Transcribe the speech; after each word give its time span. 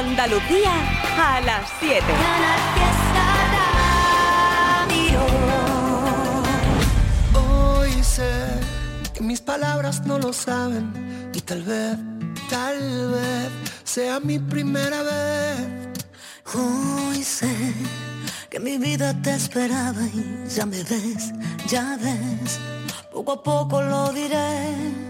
Andalucía 0.00 0.72
a 1.18 1.42
las 1.42 1.70
7. 1.78 2.02
Hoy 7.34 8.02
sé 8.02 8.32
que 9.12 9.20
mis 9.20 9.42
palabras 9.42 10.06
no 10.06 10.18
lo 10.18 10.32
saben 10.32 11.30
y 11.34 11.42
tal 11.42 11.62
vez, 11.64 11.98
tal 12.48 13.10
vez 13.10 13.50
sea 13.84 14.20
mi 14.20 14.38
primera 14.38 15.02
vez. 15.02 15.68
Hoy 16.54 17.22
sé 17.22 17.54
que 18.48 18.58
mi 18.58 18.78
vida 18.78 19.12
te 19.20 19.34
esperaba 19.34 20.00
y 20.00 20.48
ya 20.48 20.64
me 20.64 20.82
ves, 20.82 21.34
ya 21.68 21.98
ves, 22.00 22.58
poco 23.12 23.32
a 23.32 23.42
poco 23.42 23.82
lo 23.82 24.10
diré. 24.14 25.09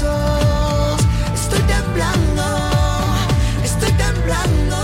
Estoy 0.00 1.58
temblando, 1.66 2.44
estoy 3.64 3.90
temblando. 3.94 4.76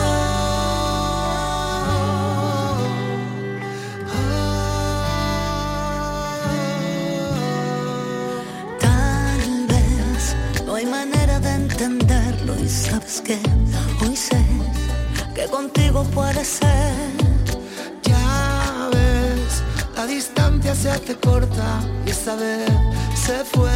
Tal 8.80 9.66
vez 9.68 10.36
no 10.66 10.74
hay 10.74 10.86
manera 10.86 11.38
de 11.38 11.50
entenderlo 11.54 12.56
y 12.58 12.68
sabes 12.68 13.20
que 13.20 13.38
hoy 14.04 14.16
sé 14.16 14.44
que 15.32 15.46
contigo 15.46 16.02
puede 16.12 16.44
ser. 16.44 16.92
Ya 18.02 18.88
ves, 18.92 19.62
la 19.94 20.06
distancia 20.06 20.74
se 20.74 20.90
hace 20.90 21.14
corta 21.14 21.78
y 22.04 22.10
esta 22.10 22.34
vez 22.34 22.68
se 23.24 23.44
fue 23.44 23.70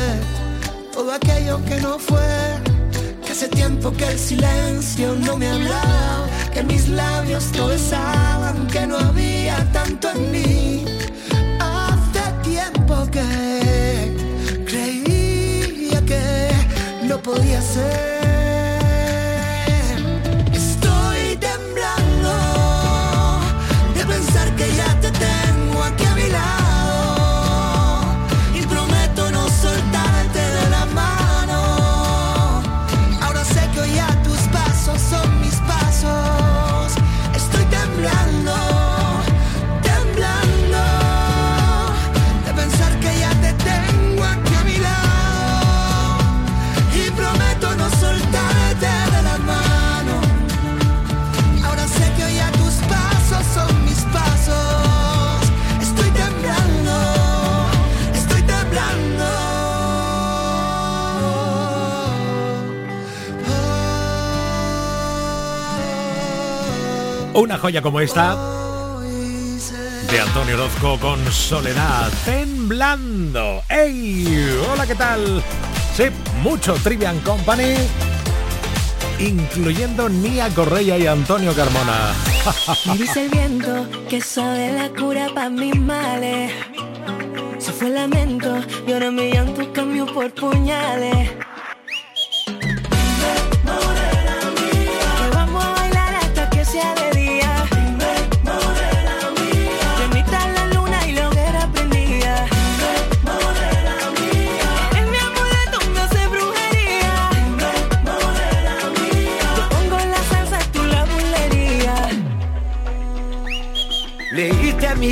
todo 0.99 1.13
aquello 1.13 1.65
que 1.65 1.81
no 1.81 1.97
fue. 1.97 2.29
Que 3.25 3.31
hace 3.31 3.47
tiempo 3.49 3.93
que 3.93 4.05
el 4.05 4.19
silencio 4.19 5.15
no 5.15 5.37
me 5.37 5.49
hablaba, 5.49 6.27
que 6.53 6.65
mis 6.65 6.89
labios 6.89 7.53
no 7.57 7.69
besaban, 7.69 8.67
que 8.67 8.85
no 8.85 8.99
había 8.99 9.57
tanto 9.73 10.11
en 10.11 10.33
mí. 10.33 10.85
Hace 11.61 12.25
tiempo 12.43 12.95
que 13.13 13.29
creía 14.67 16.01
que 16.05 17.07
no 17.07 17.17
podía 17.23 17.63
ser. 17.63 18.18
Joya 67.59 67.83
como 67.83 68.01
esta 68.01 68.37
de 70.11 70.21
Antonio 70.21 70.55
Orozco 70.55 70.99
con 70.99 71.33
Soledad 71.33 72.11
temblando. 72.25 73.63
¡Ey! 73.69 74.59
Hola, 74.73 74.87
¿qué 74.87 74.95
tal? 74.95 75.43
Sí, 75.95 76.05
mucho 76.43 76.75
Trivian 76.75 77.19
Company, 77.21 77.75
incluyendo 79.19 80.09
Nia 80.09 80.49
Correia 80.55 80.97
y 80.97 81.07
Antonio 81.07 81.53
Carmona. 81.55 82.15
Dice 82.97 83.25
el 83.25 83.31
viento 83.31 83.87
que 84.09 84.21
sabe 84.21 84.73
la 84.73 84.89
cura 84.91 85.29
para 85.35 85.51
mis 85.51 85.79
males. 85.79 86.53
Se 87.59 87.73
fue 87.73 87.89
el 87.89 87.97
lamento 87.97 88.61
y 88.87 88.93
ahora 88.93 89.11
mi 89.11 89.33
llanto 89.33 89.71
cambió 89.73 90.07
por 90.07 90.33
puñales. 90.33 91.38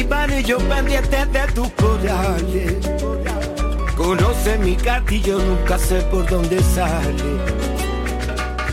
Mano 0.04 0.38
y 0.38 0.42
yo 0.42 0.58
pendiente 0.58 1.24
de 1.26 1.46
tus 1.54 1.68
corales. 1.70 2.74
Conoce 3.96 4.58
mi 4.58 4.76
castillo, 4.76 5.38
nunca 5.38 5.78
sé 5.78 6.02
por 6.02 6.28
dónde 6.28 6.62
sale. 6.62 7.24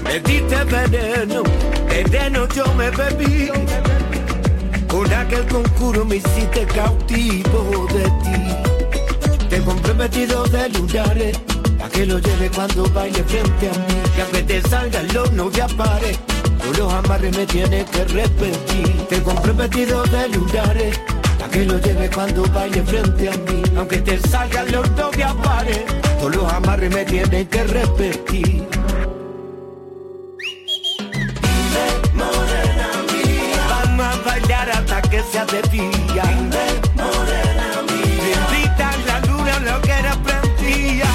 Me 0.04 0.20
diste 0.20 0.64
veneno, 0.66 1.44
veneno 1.88 2.48
yo 2.50 2.66
me 2.74 2.90
bebí. 2.92 3.50
Con 4.88 5.12
aquel 5.14 5.48
concurso 5.48 6.04
me 6.06 6.18
hiciste 6.18 6.66
cautivo 6.66 7.88
de 7.94 8.04
ti. 8.04 9.48
Te 9.50 9.62
compré 9.62 9.94
de 9.94 10.70
lunares, 10.70 11.40
para 11.78 11.90
que 11.90 12.06
lo 12.06 12.20
lleve 12.20 12.50
cuando 12.50 12.84
baile 12.90 13.24
frente 13.24 13.70
a 13.70 13.72
mí. 13.72 14.12
Que 14.16 14.22
aunque 14.22 14.44
te 14.44 14.62
salgan 14.62 15.08
los 15.14 15.32
no 15.32 15.50
te 15.50 15.64
pares, 15.76 16.20
con 16.64 16.78
los 16.78 16.94
amarres 16.94 17.36
me 17.38 17.46
tienes 17.46 17.86
que 17.90 18.06
repetir. 18.06 19.08
Te 19.10 19.22
compré 19.22 19.52
vestido 19.54 20.04
de 20.04 20.30
lunares, 20.30 21.00
para 21.38 21.52
que 21.52 21.66
lo 21.66 21.78
lleve 21.80 22.10
cuando 22.10 22.44
baile 22.54 22.82
frente 22.84 23.30
a 23.30 23.38
mí. 23.38 23.64
Aunque 23.78 23.98
te 23.98 24.20
salgan 24.28 24.72
los 24.72 24.90
no 24.92 25.10
te 25.10 25.26
pares, 25.44 25.84
con 26.20 26.32
los 26.32 26.52
amarres 26.52 26.94
me 26.94 27.06
tienes 27.06 27.48
que 27.50 27.64
repetir. 27.64 28.68
Bailar 34.26 34.70
hasta 34.70 35.02
que 35.02 35.22
sea 35.24 35.46
de 35.46 35.62
día. 35.64 36.24
Bendita 38.24 38.92
la 39.08 39.20
luna, 39.28 39.60
lo 39.60 39.82
que 39.82 39.92
era 39.92 40.16
prendía. 40.24 41.10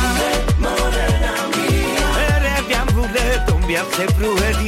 Eres 2.37 2.69
mi 2.69 2.75
amuleto, 2.75 3.59
me 3.67 3.77
hace 3.79 4.07
brujería. 4.19 4.68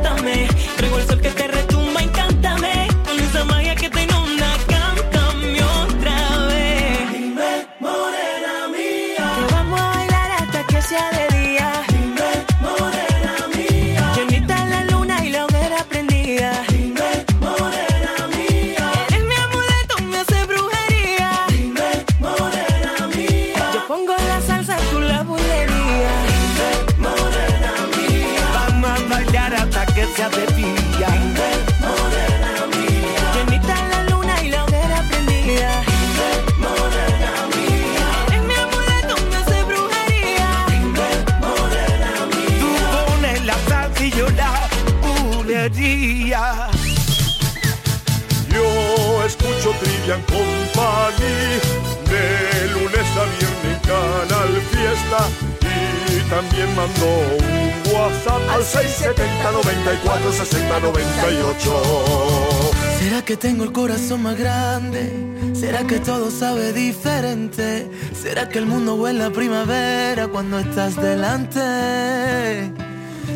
Trivian 49.81 50.21
Company 50.21 51.59
de 52.05 52.67
lunes 52.71 53.07
a 53.17 53.25
viernes 53.37 53.79
Canal 53.81 54.61
Fiesta 54.69 55.27
y 55.61 56.29
también 56.29 56.75
mando 56.75 57.05
un 57.39 57.93
WhatsApp 57.93 58.41
al 58.49 58.63
670 58.63 59.51
94 59.51 60.31
60 60.33 60.79
98. 60.79 62.71
¿Será 62.99 63.25
que 63.25 63.37
tengo 63.37 63.63
el 63.63 63.71
corazón 63.71 64.21
más 64.21 64.37
grande? 64.37 65.11
¿Será 65.53 65.85
que 65.87 65.99
todo 65.99 66.29
sabe 66.29 66.73
diferente? 66.73 67.89
¿Será 68.21 68.49
que 68.49 68.59
el 68.59 68.67
mundo 68.67 68.95
huele 68.95 69.23
a 69.23 69.31
primavera 69.31 70.27
cuando 70.27 70.59
estás 70.59 70.95
delante? 70.95 72.71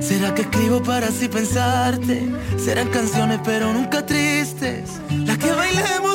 ¿Será 0.01 0.35
que 0.35 0.43
escribo 0.43 0.83
para 0.83 1.07
así 1.07 1.27
pensarte? 1.27 2.31
Serán 2.63 2.89
canciones 2.89 3.39
pero 3.43 3.73
nunca 3.73 4.05
tristes. 4.05 4.91
Las 5.25 5.37
que 5.39 5.51
bailemos 5.51 6.14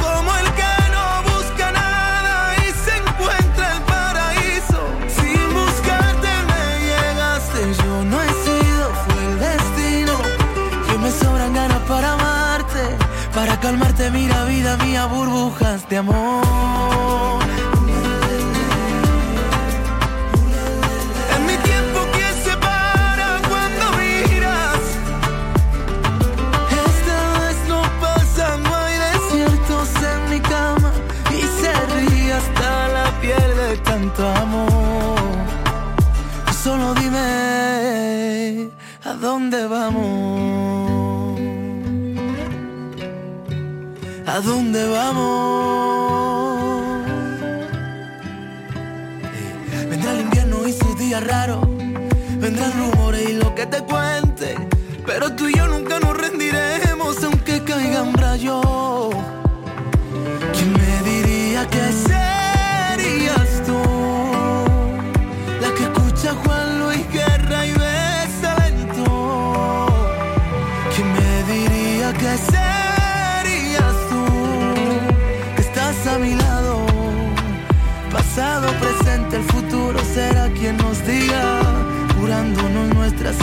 Para 13.81 13.93
calmarte, 13.93 14.11
mira 14.11 14.45
vida 14.45 14.77
mía, 14.77 15.05
burbujas 15.05 15.87
de 15.89 15.97
amor. 15.97 17.41
En 21.35 21.45
mi 21.45 21.57
tiempo 21.57 21.99
que 22.13 22.27
se 22.43 22.55
para 22.57 23.41
cuando 23.49 23.83
miras. 23.97 24.81
Esta 26.87 27.39
vez 27.39 27.57
no 27.67 27.81
pasa, 27.99 28.57
no 28.57 28.75
hay 28.75 28.97
desiertos 29.13 29.89
en 30.13 30.29
mi 30.29 30.39
cama. 30.39 30.91
Y 31.29 31.41
se 31.41 31.71
ríe 31.95 32.33
hasta 32.33 32.87
la 32.89 33.21
piel 33.21 33.57
de 33.57 33.77
tanto 33.77 34.27
amor. 34.27 35.19
Solo 36.63 36.93
dime 36.93 38.69
a 39.03 39.13
dónde 39.13 39.65
vamos 39.65 40.70
¿A 44.33 44.39
dónde 44.39 44.87
vamos? 44.87 46.53
Vendrá 49.89 50.13
el 50.13 50.21
invierno 50.21 50.65
y 50.65 50.71
sus 50.71 50.97
días 50.97 51.21
raros. 51.27 51.67
Vendrán 52.39 52.71
rumores 52.79 53.29
y 53.29 53.33
lo 53.33 53.53
que 53.53 53.65
te 53.65 53.83
cuente. 53.83 54.55
Pero 55.05 55.35
tú 55.35 55.49
y 55.49 55.57
yo 55.57 55.67
nunca 55.67 55.99
nos 55.99 56.15
rendiremos 56.15 57.21
aunque 57.25 57.61
caigan 57.65 58.13
rayos. 58.13 59.13
¿Quién 60.53 60.71
me 60.71 61.09
diría 61.09 61.67
que 61.67 61.91
serías 61.91 62.10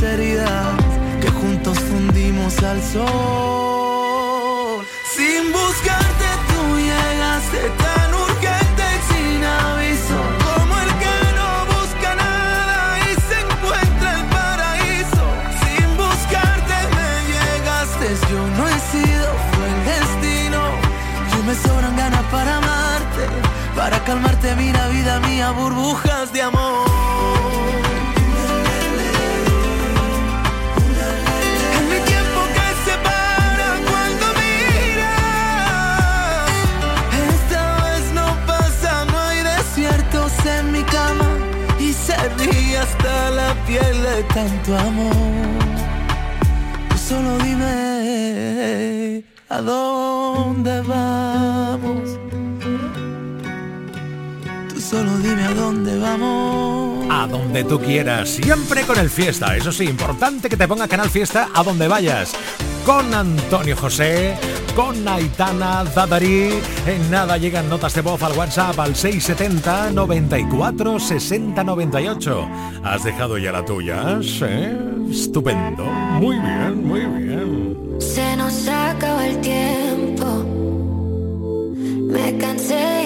heridas, 0.02 0.74
que 1.20 1.30
juntos 1.30 1.78
fundimos 1.78 2.62
al 2.62 2.82
sol. 2.82 4.84
Sin 5.16 5.52
buscarte 5.52 6.26
tú 6.48 6.78
llegaste 6.78 7.60
tan 7.84 8.14
urgente 8.14 8.84
y 8.96 9.00
sin 9.10 9.44
aviso, 9.44 10.18
como 10.46 10.72
el 10.84 10.90
que 11.02 11.16
no 11.38 11.50
busca 11.74 12.10
nada 12.14 12.78
y 13.08 13.10
se 13.28 13.36
encuentra 13.46 14.08
el 14.18 14.24
paraíso. 14.36 15.24
Sin 15.62 15.88
buscarte 16.04 16.76
me 16.96 17.10
llegaste, 17.34 18.06
yo 18.30 18.40
no 18.56 18.62
he 18.68 18.78
sido, 18.92 19.28
fue 19.52 19.66
el 19.74 19.80
destino. 19.92 20.60
Yo 21.32 21.38
me 21.44 21.54
sobran 21.54 21.94
ganas 21.96 22.24
para 22.30 22.50
amarte, 22.56 23.22
para 23.76 23.96
calmarte, 24.04 24.48
mira 24.56 24.88
vida 24.88 25.20
mía, 25.20 25.50
burbujas 25.50 26.17
tanto 44.38 44.78
amor. 44.78 45.14
Tú 46.90 46.96
solo 46.96 47.38
dime 47.38 49.24
a 49.48 49.60
dónde 49.60 50.80
vamos. 50.82 52.08
Tú 54.68 54.80
solo 54.80 55.18
dime 55.18 55.42
a 55.42 55.54
dónde 55.54 55.98
vamos. 55.98 57.08
A 57.10 57.26
donde 57.26 57.64
tú 57.64 57.80
quieras, 57.80 58.28
siempre 58.28 58.82
con 58.82 58.98
el 59.00 59.10
fiesta. 59.10 59.56
Eso 59.56 59.72
sí, 59.72 59.84
importante 59.84 60.48
que 60.48 60.56
te 60.56 60.68
ponga 60.68 60.86
Canal 60.86 61.10
Fiesta 61.10 61.48
a 61.52 61.64
donde 61.64 61.88
vayas. 61.88 62.32
Con 62.86 63.12
Antonio 63.12 63.76
José, 63.76 64.36
con 64.78 65.08
Aitana 65.08 65.82
Dadari. 65.92 66.50
En 66.86 67.10
nada 67.10 67.36
llegan 67.36 67.68
notas 67.68 67.94
de 67.94 68.00
voz 68.00 68.22
al 68.22 68.38
WhatsApp 68.38 68.78
al 68.78 68.94
670 68.94 69.90
94 69.90 71.00
60 71.00 71.64
98. 71.64 72.48
¿Has 72.84 73.02
dejado 73.02 73.38
ya 73.38 73.50
la 73.50 73.64
tuya? 73.64 74.20
Sí, 74.22 74.44
estupendo. 75.10 75.82
Muy 75.84 76.38
bien, 76.38 76.86
muy 76.86 77.00
bien. 77.00 77.76
Se 77.98 78.36
nos 78.36 78.68
acaba 78.68 79.26
el 79.26 79.40
tiempo. 79.40 80.44
Me 82.12 82.38
cansé 82.38 82.97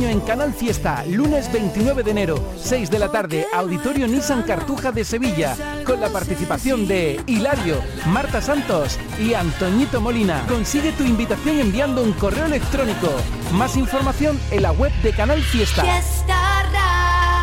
Canal 0.00 0.54
Fiesta, 0.54 1.04
lunes 1.06 1.52
29 1.52 2.02
de 2.02 2.10
enero, 2.10 2.42
6 2.56 2.90
de 2.90 2.98
la 2.98 3.10
tarde, 3.10 3.46
Auditorio 3.52 4.08
Nissan 4.08 4.44
Cartuja 4.44 4.92
de 4.92 5.04
Sevilla, 5.04 5.54
con 5.84 6.00
la 6.00 6.08
participación 6.08 6.88
de 6.88 7.20
Hilario, 7.26 7.82
Marta 8.06 8.40
Santos 8.40 8.98
y 9.20 9.34
Antoñito 9.34 10.00
Molina. 10.00 10.46
Consigue 10.48 10.92
tu 10.92 11.04
invitación 11.04 11.58
enviando 11.58 12.02
un 12.02 12.14
correo 12.14 12.46
electrónico. 12.46 13.08
Más 13.52 13.76
información 13.76 14.40
en 14.50 14.62
la 14.62 14.72
web 14.72 14.90
de 15.02 15.12
Canal 15.12 15.42
Fiesta. 15.42 15.82
Fiesta 15.82 16.62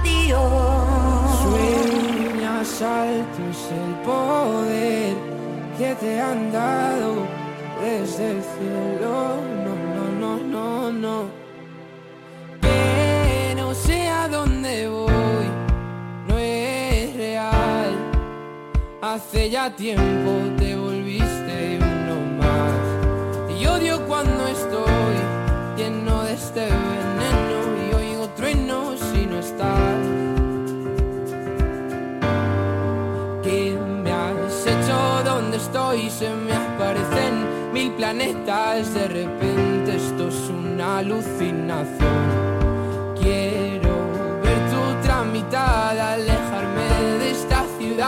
Radio. 0.02 0.40
Sueñas 1.44 2.82
altos 2.82 3.70
el 3.72 3.94
poder 4.04 5.16
que 5.78 5.94
te 5.94 6.20
han 6.20 6.52
dado 6.52 7.28
desde 7.84 8.32
el 8.32 8.42
cielo. 8.42 8.97
Hace 19.18 19.50
ya 19.50 19.76
tiempo 19.76 20.32
te 20.60 20.76
volviste 20.76 21.80
uno 21.82 22.38
más. 22.38 23.60
Y 23.60 23.66
odio 23.66 24.00
cuando 24.06 24.46
estoy 24.46 25.16
lleno 25.76 26.22
de 26.22 26.34
este 26.34 26.66
veneno 26.66 27.60
y 27.82 27.96
oigo 27.96 28.30
truenos 28.36 29.00
si 29.00 29.26
no 29.26 29.40
estás. 29.40 29.98
¿Qué 33.42 33.76
me 34.04 34.12
has 34.12 34.68
hecho? 34.68 35.24
¿Dónde 35.26 35.58
estoy? 35.58 36.12
Se 36.12 36.30
me 36.30 36.54
aparecen 36.54 37.74
mil 37.74 37.94
planetas. 37.94 38.94
De 38.94 39.08
repente 39.08 39.96
esto 39.96 40.28
es 40.28 40.50
una 40.52 41.00
alucinación 41.00 42.28
alejarme 45.58 46.18
de 46.18 46.28
esta 46.28 46.48
ciudad 46.48 46.57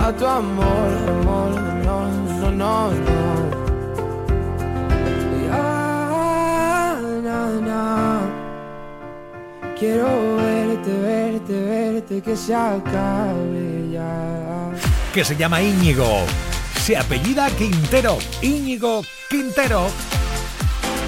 a 0.00 0.12
tu 0.12 0.26
amor, 0.26 0.90
amor, 1.08 1.50
no, 1.84 2.08
no, 2.40 2.50
no, 2.50 2.90
no. 2.92 3.30
Quiero 9.80 10.36
verte, 10.36 10.92
verte, 11.00 11.64
verte, 11.64 12.20
que 12.20 12.36
se 12.36 12.54
acabe 12.54 13.88
ya. 13.90 14.70
Que 15.14 15.24
se 15.24 15.34
llama 15.34 15.62
Íñigo. 15.62 16.26
Se 16.82 16.98
apellida 16.98 17.48
Quintero. 17.48 18.18
Íñigo 18.42 19.00
Quintero. 19.30 19.86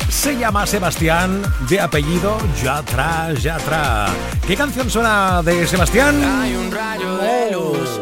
Se 0.08 0.38
llama 0.38 0.66
Sebastián, 0.66 1.42
de 1.68 1.80
apellido 1.80 2.38
Yatra 2.62 3.34
Yatra. 3.34 4.06
¿Qué 4.46 4.56
canción 4.56 4.88
suena 4.88 5.42
de 5.42 5.66
Sebastián? 5.66 6.22
Hay 6.40 6.54
un 6.54 6.72
rayo 6.72 7.18
de 7.18 7.50
luz 7.50 8.00
que 8.00 8.01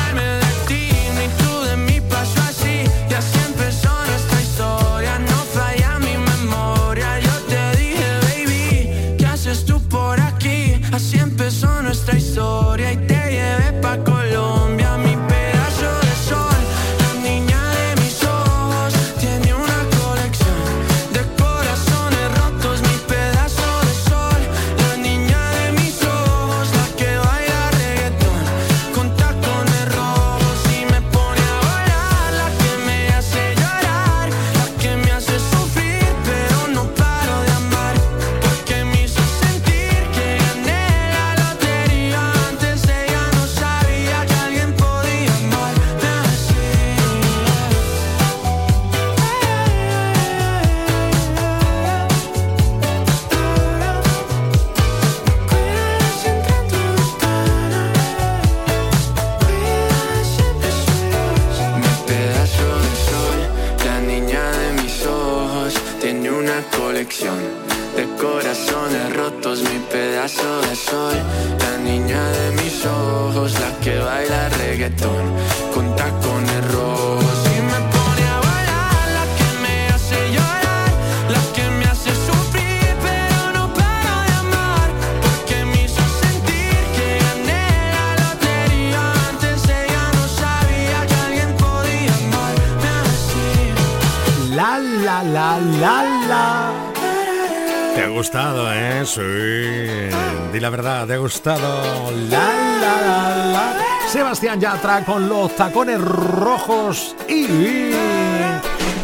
gustado. 101.31 102.11
La, 102.29 102.49
la, 102.81 103.35
la, 103.53 103.73
Sebastián 104.09 104.59
Yatra 104.59 105.05
con 105.05 105.29
los 105.29 105.55
tacones 105.55 106.01
rojos 106.01 107.15
y... 107.29 107.91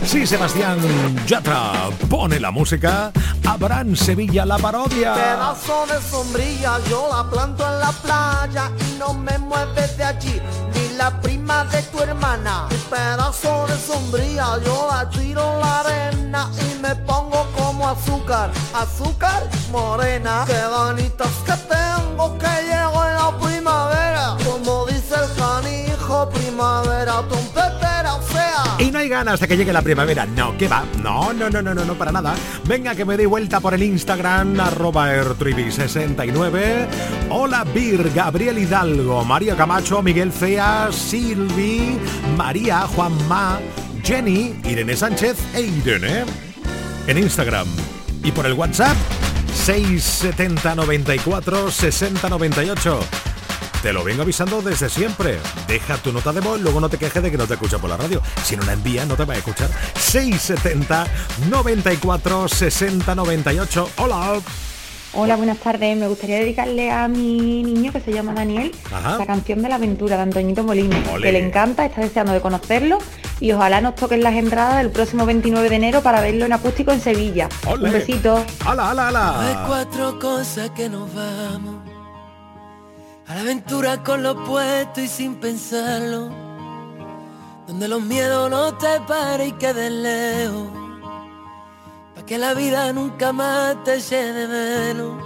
Sí, 0.06 0.28
Sebastián 0.28 0.78
Yatra 1.26 1.90
pone 2.10 2.40
la 2.40 2.52
música. 2.52 3.12
Abraham 3.46 3.96
Sevilla 3.96 4.46
la 4.46 4.58
parodia. 4.58 5.14
Pedazo 5.14 5.86
de 5.88 6.02
sombrilla, 6.02 6.80
yo 6.90 7.08
la 7.10 7.30
planto 7.30 7.66
en 7.66 7.80
la 7.80 7.92
playa 7.92 8.72
y 8.78 9.00
no 9.00 9.14
me 9.14 9.38
mueves 9.38 9.98
de 9.98 10.04
allí. 10.04 10.42
Ni 10.74 10.98
la 10.98 11.22
prima 11.22 11.64
de 11.66 11.82
tu 11.84 12.02
hermana. 12.02 12.68
Pedazo 12.90 13.68
de 13.68 13.78
sombrilla, 13.78 14.60
yo 14.66 14.90
la 14.92 15.10
tiro 15.10 15.60
la 15.60 15.80
arena 15.80 16.50
y 16.60 16.80
me 16.82 16.94
pongo 16.96 17.48
como 17.56 17.88
azúcar. 17.88 18.52
Azúcar 18.74 19.44
morena. 19.72 20.44
Qué 20.48 20.62
bonitas 20.68 21.32
que 21.46 21.67
Y 28.80 28.92
no 28.92 29.00
hay 29.00 29.10
ganas 29.10 29.40
de 29.40 29.48
que 29.48 29.58
llegue 29.58 29.74
la 29.74 29.82
primavera. 29.82 30.26
No, 30.26 30.56
que 30.58 30.68
va. 30.68 30.86
No, 31.02 31.34
no, 31.34 31.50
no, 31.50 31.62
no, 31.62 31.74
no, 31.74 31.84
no, 31.84 31.94
para 31.96 32.12
nada. 32.12 32.36
Venga, 32.66 32.94
que 32.94 33.06
me 33.06 33.18
dé 33.18 33.26
vuelta 33.26 33.60
por 33.60 33.74
el 33.74 33.82
Instagram, 33.82 34.60
arroba 34.60 35.10
69 35.10 36.88
Hola, 37.30 37.64
Bir, 37.64 38.12
Gabriel 38.14 38.60
Hidalgo, 38.60 39.26
María 39.26 39.56
Camacho, 39.56 40.04
Miguel 40.04 40.32
Fea, 40.32 40.90
Silvi, 40.92 41.98
María, 42.36 42.82
Juanma, 42.82 43.60
Jenny, 44.04 44.60
Irene 44.64 44.96
Sánchez 44.96 45.38
e 45.56 45.62
Irene. 45.62 46.26
En 47.08 47.18
Instagram. 47.18 47.68
Y 48.24 48.32
por 48.32 48.46
el 48.46 48.54
WhatsApp 48.54 48.96
670 49.66 50.76
94 50.76 51.72
60 51.72 52.30
98. 52.30 53.27
Te 53.82 53.94
lo 53.94 54.04
vengo 54.04 54.24
avisando 54.24 54.62
desde 54.62 54.90
siempre. 54.90 55.38
Deja 55.68 55.98
tu 55.98 56.12
nota 56.12 56.34
de 56.34 56.42
voz, 56.42 56.60
luego 56.60 56.82
no 56.82 56.90
te 56.90 56.98
quejes 56.98 57.22
de 57.22 57.30
que 57.30 57.38
no 57.38 57.46
te 57.46 57.54
escucha 57.54 57.78
por 57.78 57.90
la 57.90 57.98
radio. 57.98 58.22
Si 58.44 58.56
no 58.56 58.64
la 58.64 58.74
envías, 58.74 59.08
no 59.08 59.16
te 59.16 59.24
va 59.24 59.36
a 59.36 59.38
escuchar. 59.38 59.70
670 59.96 61.06
94 61.50 62.48
60 62.48 63.16
98. 63.16 63.90
Hola. 63.98 64.40
Hola, 65.14 65.36
buenas 65.36 65.60
tardes. 65.60 65.96
Me 65.96 66.08
gustaría 66.08 66.38
dedicarle 66.40 66.92
a 66.92 67.08
mi 67.08 67.64
niño 67.64 67.92
que 67.92 68.02
se 68.02 68.12
llama 68.12 68.34
Daniel 68.34 68.72
la 68.92 69.26
canción 69.26 69.62
de 69.62 69.70
la 69.70 69.76
aventura 69.76 70.18
de 70.18 70.24
Antoñito 70.24 70.64
Molina, 70.64 71.02
que 71.22 71.32
le 71.32 71.46
encanta, 71.46 71.86
está 71.86 72.02
deseando 72.02 72.34
de 72.34 72.42
conocerlo 72.42 72.98
y 73.40 73.52
ojalá 73.52 73.80
nos 73.80 73.96
toquen 73.96 74.22
las 74.24 74.36
entradas 74.36 74.82
el 74.84 74.90
próximo 74.90 75.26
29 75.26 75.70
de 75.70 75.76
enero 75.76 76.02
para 76.02 76.22
verlo 76.22 76.46
en 76.46 76.54
acústico 76.54 76.92
en 76.92 77.00
Sevilla. 77.00 77.48
Un 77.68 77.92
besito. 77.92 78.44
¡Hala, 78.66 78.90
hala, 78.90 79.08
hala! 79.08 79.48
Hay 79.48 79.68
cuatro 79.68 80.20
cosas 80.20 80.72
que 80.72 80.90
nos 80.90 81.14
vamos 81.14 81.87
a 83.28 83.36
la 83.36 83.42
aventura 83.42 84.04
con 84.04 84.24
lo 84.24 84.44
puesto 84.46 85.02
y 85.02 85.08
sin 85.08 85.36
pensarlo, 85.36 86.30
donde 87.68 87.88
los 87.88 88.02
miedos 88.02 88.50
no 88.50 88.74
te 88.78 89.00
paren 89.08 89.50
y 89.50 89.52
queden 89.54 90.04
lejos 90.04 90.88
que 92.28 92.38
la 92.38 92.54
vida 92.54 92.92
nunca 92.92 93.32
más 93.32 93.82
te 93.86 94.02
llene 94.02 94.48
menos. 94.48 95.24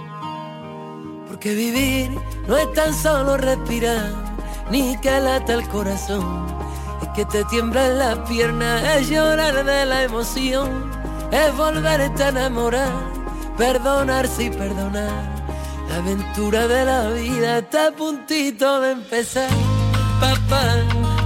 Porque 1.26 1.52
vivir 1.52 2.16
no 2.46 2.56
es 2.56 2.72
tan 2.74 2.94
solo 2.94 3.36
respirar, 3.36 4.08
ni 4.70 4.96
que 4.98 5.10
lata 5.20 5.54
el 5.54 5.68
corazón. 5.68 6.46
Es 7.02 7.08
que 7.08 7.24
te 7.24 7.44
tiemblan 7.46 7.98
las 7.98 8.18
piernas, 8.28 8.84
es 8.96 9.08
llorar 9.08 9.64
de 9.64 9.84
la 9.84 10.04
emoción, 10.04 10.92
es 11.32 11.56
volverte 11.56 12.22
a 12.22 12.28
enamorar, 12.28 12.92
perdonarse 13.58 14.44
y 14.44 14.50
perdonar. 14.50 15.41
La 15.88 15.96
aventura 15.96 16.66
de 16.66 16.84
la 16.84 17.10
vida 17.10 17.58
está 17.58 17.88
a 17.88 17.92
puntito 17.92 18.80
de 18.80 18.92
empezar. 18.92 19.50
Papá, 20.20 20.64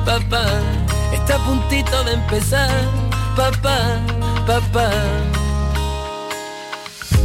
papá, 0.04 0.46
está 1.12 1.36
a 1.36 1.44
puntito 1.44 2.04
de 2.04 2.12
empezar. 2.14 2.70
Papá, 3.36 4.00
papá. 4.46 4.90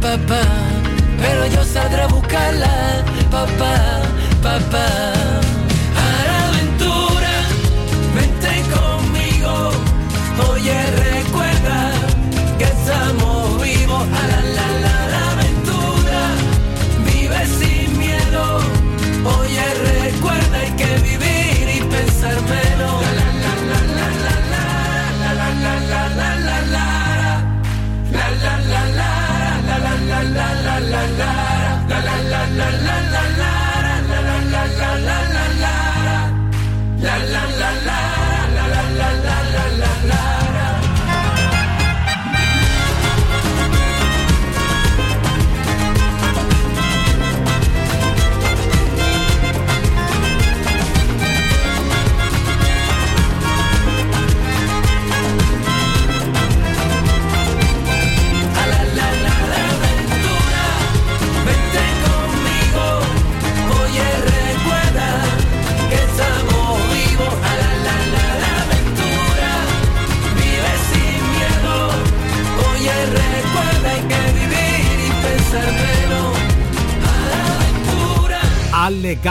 papá, 0.00 0.42
pero 1.20 1.46
yo 1.46 1.64
saldré 1.64 2.02
a 2.02 2.06
buscarla, 2.06 3.04
papá, 3.30 4.02
papá. 4.42 4.86
A 6.04 6.26
la 6.28 6.48
aventura, 6.48 7.34
vente 8.14 8.52
conmigo, 8.74 9.70
oye 10.50 10.78
recuerda 10.90 11.92
que 12.58 12.64
estamos 12.64 13.27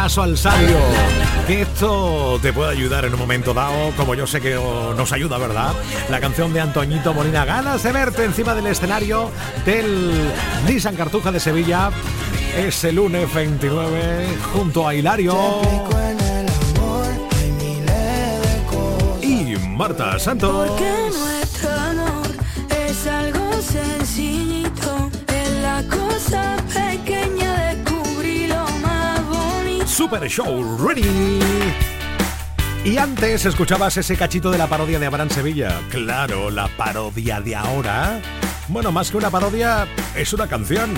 caso 0.08 0.22
al 0.22 0.38
sabio. 0.38 0.78
Que 1.48 1.64
esto 1.64 2.40
te 2.42 2.54
puede 2.54 2.72
ayudar 2.72 3.04
en 3.04 3.14
un 3.14 3.20
momento 3.20 3.54
dado, 3.54 3.92
como 3.98 4.16
yo 4.16 4.26
sé 4.26 4.40
que 4.40 4.56
nos 4.56 5.12
ayuda, 5.12 5.38
¿verdad? 5.38 5.74
La 6.10 6.22
canción 6.22 6.54
de 6.54 6.62
Antoñito 6.62 7.14
Molina, 7.14 7.44
ganas 7.44 7.84
de 7.84 7.92
verte 7.92 8.24
encima 8.24 8.56
del 8.56 8.68
escenario 8.68 9.30
del 9.66 10.32
Nissan 10.66 10.96
Cartuja 10.96 11.30
de 11.34 11.42
Sevilla. 11.42 11.92
Ese 12.56 12.94
lunes 12.94 13.34
29 13.34 14.28
junto 14.54 14.88
a 14.88 14.96
Hilario. 14.96 15.36
Y 19.22 19.58
Marta 19.76 20.18
Santos. 20.20 20.72
Super 29.98 30.30
Show 30.30 30.78
Ready. 30.78 31.40
Y 32.86 32.98
antes 32.98 33.46
escuchabas 33.46 33.98
ese 33.98 34.16
cachito 34.16 34.52
de 34.52 34.60
la 34.60 34.68
parodia 34.68 35.00
de 35.00 35.08
Abraham 35.08 35.32
Sevilla. 35.32 35.82
Claro, 35.90 36.52
la 36.52 36.68
parodia 36.68 37.42
de 37.42 37.56
ahora. 37.56 38.22
Bueno, 38.68 38.92
más 38.92 39.10
que 39.10 39.18
una 39.18 39.32
parodia, 39.32 39.88
es 40.16 40.32
una 40.34 40.46
canción. 40.46 40.94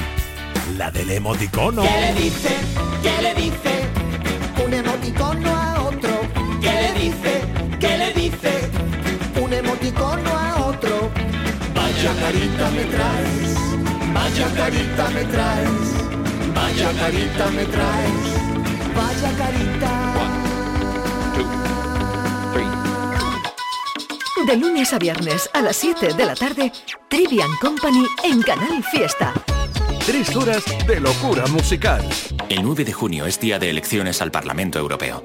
La 0.77 0.91
del 0.91 1.11
emoticono. 1.11 1.81
¿Qué 1.83 2.01
le 2.01 2.13
dice? 2.21 2.57
¿Qué 3.01 3.21
le 3.21 3.33
dice? 3.35 4.65
Un 4.65 4.73
emoticono 4.73 5.49
a 5.49 5.81
otro. 5.81 6.19
¿Qué 6.59 6.73
le 6.73 6.99
dice? 6.99 7.41
¿Qué 7.79 7.97
le 7.97 8.13
dice? 8.13 8.69
Un 9.41 9.53
emoticono 9.53 10.29
a 10.29 10.65
otro. 10.65 11.09
Vaya 11.73 12.13
carita 12.19 12.69
me 12.71 12.83
traes. 12.83 13.55
Vaya 14.13 14.53
carita 14.57 15.09
me 15.11 15.23
traes. 15.23 16.53
Vaya 16.53 16.91
carita 16.99 17.49
me 17.51 17.63
traes. 17.63 18.48
Vaya 18.99 19.31
carita. 19.37 20.13
De 24.45 24.57
lunes 24.57 24.91
a 24.91 24.99
viernes 24.99 25.49
a 25.53 25.61
las 25.61 25.77
7 25.77 26.15
de 26.15 26.25
la 26.25 26.35
tarde, 26.35 26.73
Trivian 27.07 27.55
Company 27.61 28.05
en 28.25 28.41
Canal 28.41 28.83
Fiesta. 28.83 29.33
Tres 30.05 30.35
horas 30.35 30.65
de 30.85 30.99
locura 30.99 31.47
musical. 31.47 32.05
El 32.49 32.61
9 32.63 32.83
de 32.83 32.91
junio 32.91 33.25
es 33.25 33.39
día 33.39 33.57
de 33.57 33.69
elecciones 33.69 34.21
al 34.21 34.31
Parlamento 34.31 34.79
Europeo. 34.79 35.23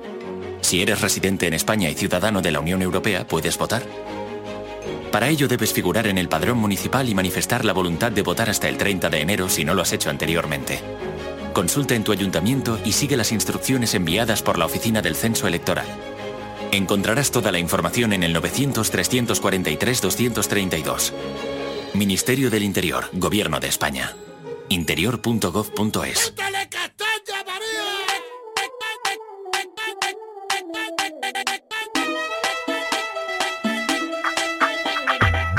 Si 0.60 0.80
eres 0.80 1.00
residente 1.00 1.48
en 1.48 1.54
España 1.54 1.90
y 1.90 1.94
ciudadano 1.94 2.42
de 2.42 2.52
la 2.52 2.60
Unión 2.60 2.80
Europea, 2.80 3.26
puedes 3.26 3.58
votar. 3.58 3.82
Para 5.10 5.28
ello 5.28 5.48
debes 5.48 5.72
figurar 5.72 6.06
en 6.06 6.18
el 6.18 6.28
padrón 6.28 6.58
municipal 6.58 7.08
y 7.08 7.14
manifestar 7.14 7.64
la 7.64 7.72
voluntad 7.72 8.12
de 8.12 8.22
votar 8.22 8.50
hasta 8.50 8.68
el 8.68 8.76
30 8.76 9.10
de 9.10 9.20
enero 9.20 9.48
si 9.48 9.64
no 9.64 9.74
lo 9.74 9.82
has 9.82 9.92
hecho 9.92 10.10
anteriormente. 10.10 10.80
Consulta 11.54 11.94
en 11.94 12.02
tu 12.02 12.12
ayuntamiento 12.12 12.80
y 12.84 12.92
sigue 12.92 13.16
las 13.16 13.30
instrucciones 13.30 13.94
enviadas 13.94 14.42
por 14.42 14.58
la 14.58 14.66
Oficina 14.66 15.00
del 15.00 15.14
Censo 15.14 15.46
Electoral. 15.46 15.86
Encontrarás 16.72 17.30
toda 17.30 17.52
la 17.52 17.60
información 17.60 18.12
en 18.12 18.24
el 18.24 18.34
900-343-232. 18.34 21.12
Ministerio 21.94 22.50
del 22.50 22.64
Interior, 22.64 23.04
Gobierno 23.12 23.60
de 23.60 23.68
España. 23.68 24.16
interior.gov.es. 24.68 26.34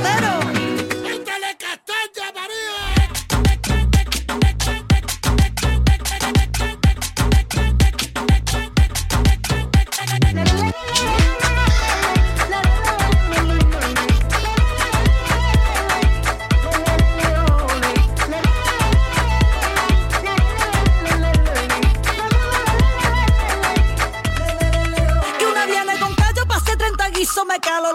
Cordero. 0.00 0.39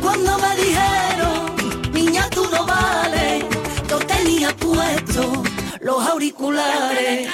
Cuando 0.00 0.38
me 0.38 0.56
dijeron, 0.56 1.92
niña, 1.92 2.28
tú 2.30 2.46
no 2.50 2.66
vales, 2.66 3.44
yo 3.88 3.98
tenía 3.98 4.54
puesto 4.56 5.42
los 5.80 6.06
auriculares. 6.06 7.28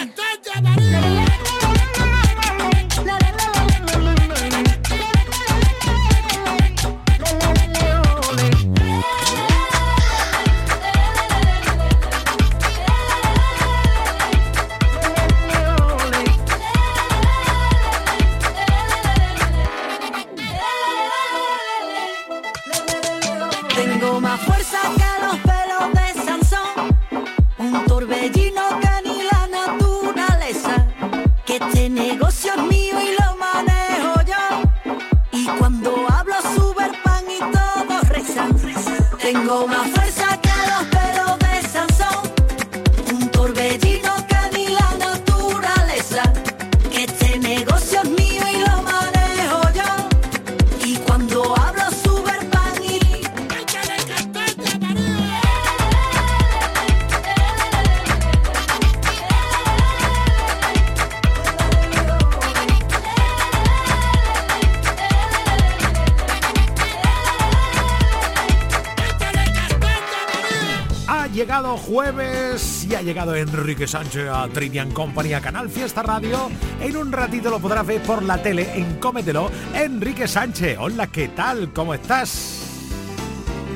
Llegado 73.17 73.35
Enrique 73.35 73.87
Sánchez 73.87 74.29
a 74.29 74.47
Trivian 74.49 74.91
Company, 74.91 75.33
a 75.33 75.41
Canal 75.41 75.71
Fiesta 75.71 76.03
Radio. 76.03 76.51
En 76.83 76.99
un 76.99 77.11
ratito 77.11 77.49
lo 77.49 77.59
podrás 77.59 77.87
ver 77.87 78.03
por 78.03 78.23
la 78.23 78.43
tele 78.43 78.69
en 78.75 78.97
Cómetelo. 78.97 79.51
Enrique 79.73 80.29
Sánchez, 80.29 80.77
hola, 80.79 81.07
¿qué 81.07 81.29
tal? 81.29 81.73
¿Cómo 81.73 81.95
estás? 81.95 82.67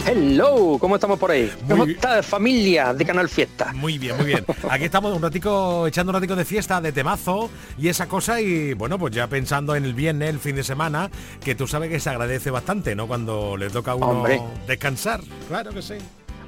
Hello, 0.07 0.77
¿cómo 0.79 0.97
estamos 0.97 1.19
por 1.19 1.31
ahí? 1.31 1.51
¿Cómo 1.67 1.85
está 1.85 2.23
familia 2.23 2.93
de 2.93 3.07
Canal 3.07 3.31
Fiesta? 3.31 3.73
Muy 3.73 3.97
bien, 3.97 4.15
muy 4.19 4.27
bien. 4.27 4.45
Aquí 4.69 4.85
estamos 4.85 5.17
un 5.17 5.23
ratico, 5.23 5.87
echando 5.87 6.11
un 6.11 6.17
ratico 6.17 6.37
de 6.37 6.45
fiesta, 6.45 6.79
de 6.83 6.93
temazo 6.93 7.49
y 7.79 7.89
esa 7.89 8.07
cosa 8.09 8.43
y 8.43 8.75
bueno, 8.75 8.99
pues 8.99 9.15
ya 9.15 9.27
pensando 9.27 9.75
en 9.75 9.87
el 9.87 9.95
viernes, 9.95 10.29
el 10.29 10.39
fin 10.39 10.57
de 10.57 10.65
semana, 10.65 11.11
que 11.43 11.55
tú 11.55 11.67
sabes 11.67 11.89
que 11.89 11.99
se 11.99 12.11
agradece 12.11 12.51
bastante, 12.51 12.95
¿no? 12.95 13.07
Cuando 13.07 13.57
le 13.57 13.71
toca 13.71 13.93
a 13.93 13.95
uno 13.95 14.23
descansar. 14.67 15.23
Claro 15.49 15.71
que 15.71 15.81
sí. 15.81 15.95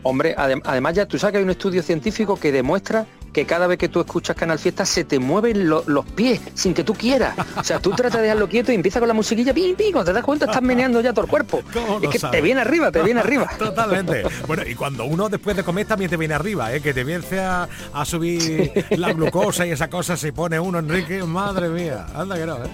Hombre, 0.02 0.34
además 0.36 0.94
ya 0.94 1.06
tú 1.06 1.18
sabes 1.18 1.32
que 1.32 1.38
hay 1.38 1.44
un 1.44 1.50
estudio 1.50 1.82
científico 1.82 2.38
que 2.38 2.50
demuestra 2.50 3.06
que 3.32 3.46
cada 3.46 3.66
vez 3.66 3.78
que 3.78 3.88
tú 3.88 4.00
escuchas 4.00 4.36
Canal 4.36 4.58
Fiesta 4.58 4.84
se 4.84 5.04
te 5.04 5.18
mueven 5.18 5.68
los 5.68 6.04
pies 6.14 6.40
sin 6.54 6.74
que 6.74 6.84
tú 6.84 6.94
quieras. 6.94 7.34
O 7.56 7.64
sea, 7.64 7.80
tú 7.80 7.90
tratas 7.90 8.20
de 8.20 8.22
dejarlo 8.22 8.48
quieto 8.48 8.72
y 8.72 8.74
empieza 8.74 8.98
con 8.98 9.08
la 9.08 9.14
musiquilla, 9.14 9.54
pim, 9.54 9.74
pim, 9.74 9.92
cuando 9.92 10.10
te 10.10 10.14
das 10.14 10.24
cuenta 10.24 10.44
estás 10.46 10.62
meneando 10.62 11.00
ya 11.00 11.12
todo 11.12 11.24
el 11.24 11.30
cuerpo. 11.30 11.62
Es 12.02 12.08
que 12.08 12.18
te 12.18 12.40
viene 12.40 12.60
arriba, 12.60 12.90
te 12.90 13.02
viene 13.02 13.20
arriba. 13.20 13.50
Totalmente. 13.58 14.24
Bueno, 14.46 14.64
y 14.66 14.74
cuando 14.74 15.04
uno 15.04 15.28
después 15.28 15.56
de 15.56 15.62
comer 15.62 15.86
también 15.86 16.10
te 16.10 16.16
viene 16.16 16.34
arriba, 16.34 16.74
¿eh? 16.74 16.80
que 16.80 16.92
te 16.92 17.00
empiece 17.00 17.40
a, 17.40 17.68
subir 18.04 18.72
la 18.90 19.12
glucosa 19.12 19.66
y 19.66 19.70
esa 19.70 19.88
cosa 19.88 20.16
se 20.16 20.32
pone 20.32 20.58
uno, 20.58 20.78
Enrique, 20.78 21.22
madre 21.22 21.68
mía, 21.68 22.06
anda 22.14 22.36
que 22.36 22.46
no, 22.46 22.56
¿eh? 22.56 22.68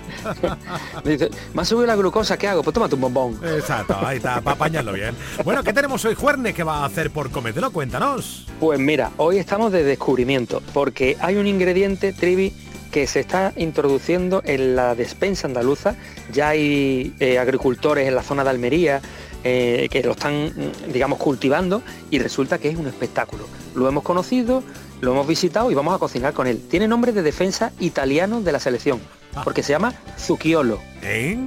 Dice, 1.04 1.30
me 1.54 1.62
ha 1.62 1.64
subido 1.64 1.86
la 1.86 1.96
glucosa, 1.96 2.36
¿qué 2.36 2.48
hago? 2.48 2.62
Pues 2.62 2.74
tómate 2.74 2.94
un 2.94 3.02
bombón. 3.02 3.40
Exacto, 3.44 3.96
ahí 4.04 4.16
está, 4.16 4.40
para 4.40 4.54
apañarlo 4.56 4.92
bien. 4.92 5.14
Bueno, 5.44 5.62
¿qué 5.62 5.72
tenemos 5.72 6.04
hoy, 6.04 6.14
Juerne? 6.14 6.54
¿Qué 6.54 6.62
va 6.62 6.78
a 6.78 6.84
hacer 6.86 7.10
por 7.10 7.30
comételo? 7.30 7.70
Cuéntanos. 7.70 8.46
Pues 8.58 8.80
mira, 8.80 9.10
hoy 9.18 9.38
estamos 9.38 9.70
de 9.70 9.84
descubrimiento 9.84 10.47
porque 10.72 11.16
hay 11.20 11.36
un 11.36 11.46
ingrediente, 11.46 12.12
Trivi, 12.12 12.52
que 12.90 13.06
se 13.06 13.20
está 13.20 13.52
introduciendo 13.56 14.42
en 14.44 14.76
la 14.76 14.94
despensa 14.94 15.46
andaluza. 15.46 15.96
Ya 16.32 16.48
hay 16.48 17.14
eh, 17.20 17.38
agricultores 17.38 18.08
en 18.08 18.14
la 18.14 18.22
zona 18.22 18.44
de 18.44 18.50
Almería 18.50 19.00
eh, 19.44 19.88
que 19.90 20.02
lo 20.02 20.12
están, 20.12 20.46
mm, 20.46 20.92
digamos, 20.92 21.18
cultivando 21.18 21.82
y 22.10 22.18
resulta 22.18 22.58
que 22.58 22.68
es 22.68 22.76
un 22.76 22.86
espectáculo. 22.86 23.46
Lo 23.74 23.88
hemos 23.88 24.02
conocido, 24.02 24.62
lo 25.00 25.12
hemos 25.12 25.26
visitado 25.26 25.70
y 25.70 25.74
vamos 25.74 25.94
a 25.94 25.98
cocinar 25.98 26.32
con 26.32 26.46
él. 26.46 26.60
Tiene 26.68 26.88
nombre 26.88 27.12
de 27.12 27.22
defensa 27.22 27.72
italiano 27.78 28.40
de 28.40 28.52
la 28.52 28.60
selección, 28.60 29.00
ah. 29.34 29.42
porque 29.44 29.62
se 29.62 29.72
llama 29.72 29.94
Zucchiolo. 30.18 30.80
¿Eh? 31.02 31.38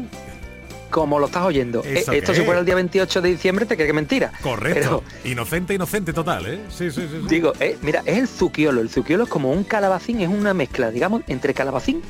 Como 0.92 1.18
lo 1.18 1.26
estás 1.26 1.44
oyendo. 1.44 1.82
Eh, 1.84 2.04
esto 2.12 2.36
si 2.36 2.42
fuera 2.42 2.60
el 2.60 2.66
día 2.66 2.76
28 2.76 3.22
de 3.22 3.30
diciembre 3.30 3.66
te 3.66 3.76
cree 3.76 3.88
que 3.88 3.94
mentira. 3.94 4.32
Correcto. 4.42 5.04
inocente, 5.24 5.74
inocente 5.74 6.14
total, 6.14 6.46
¿eh? 6.46 6.60
Sí, 6.70 6.92
sí, 6.92 7.08
sí. 7.10 7.26
Digo, 7.28 7.54
eh, 7.60 7.78
mira, 7.82 8.04
es 8.06 8.18
el 8.18 8.28
zucchiolo. 8.28 8.82
El 8.82 8.90
zucchiolo 8.90 9.24
es 9.24 9.30
como 9.30 9.52
un 9.52 9.64
calabacín, 9.64 10.22
es 10.22 10.30
una 10.30 10.54
mezcla, 10.54 10.92
digamos, 10.92 11.24
entre 11.28 11.54
calabacín 11.54 12.02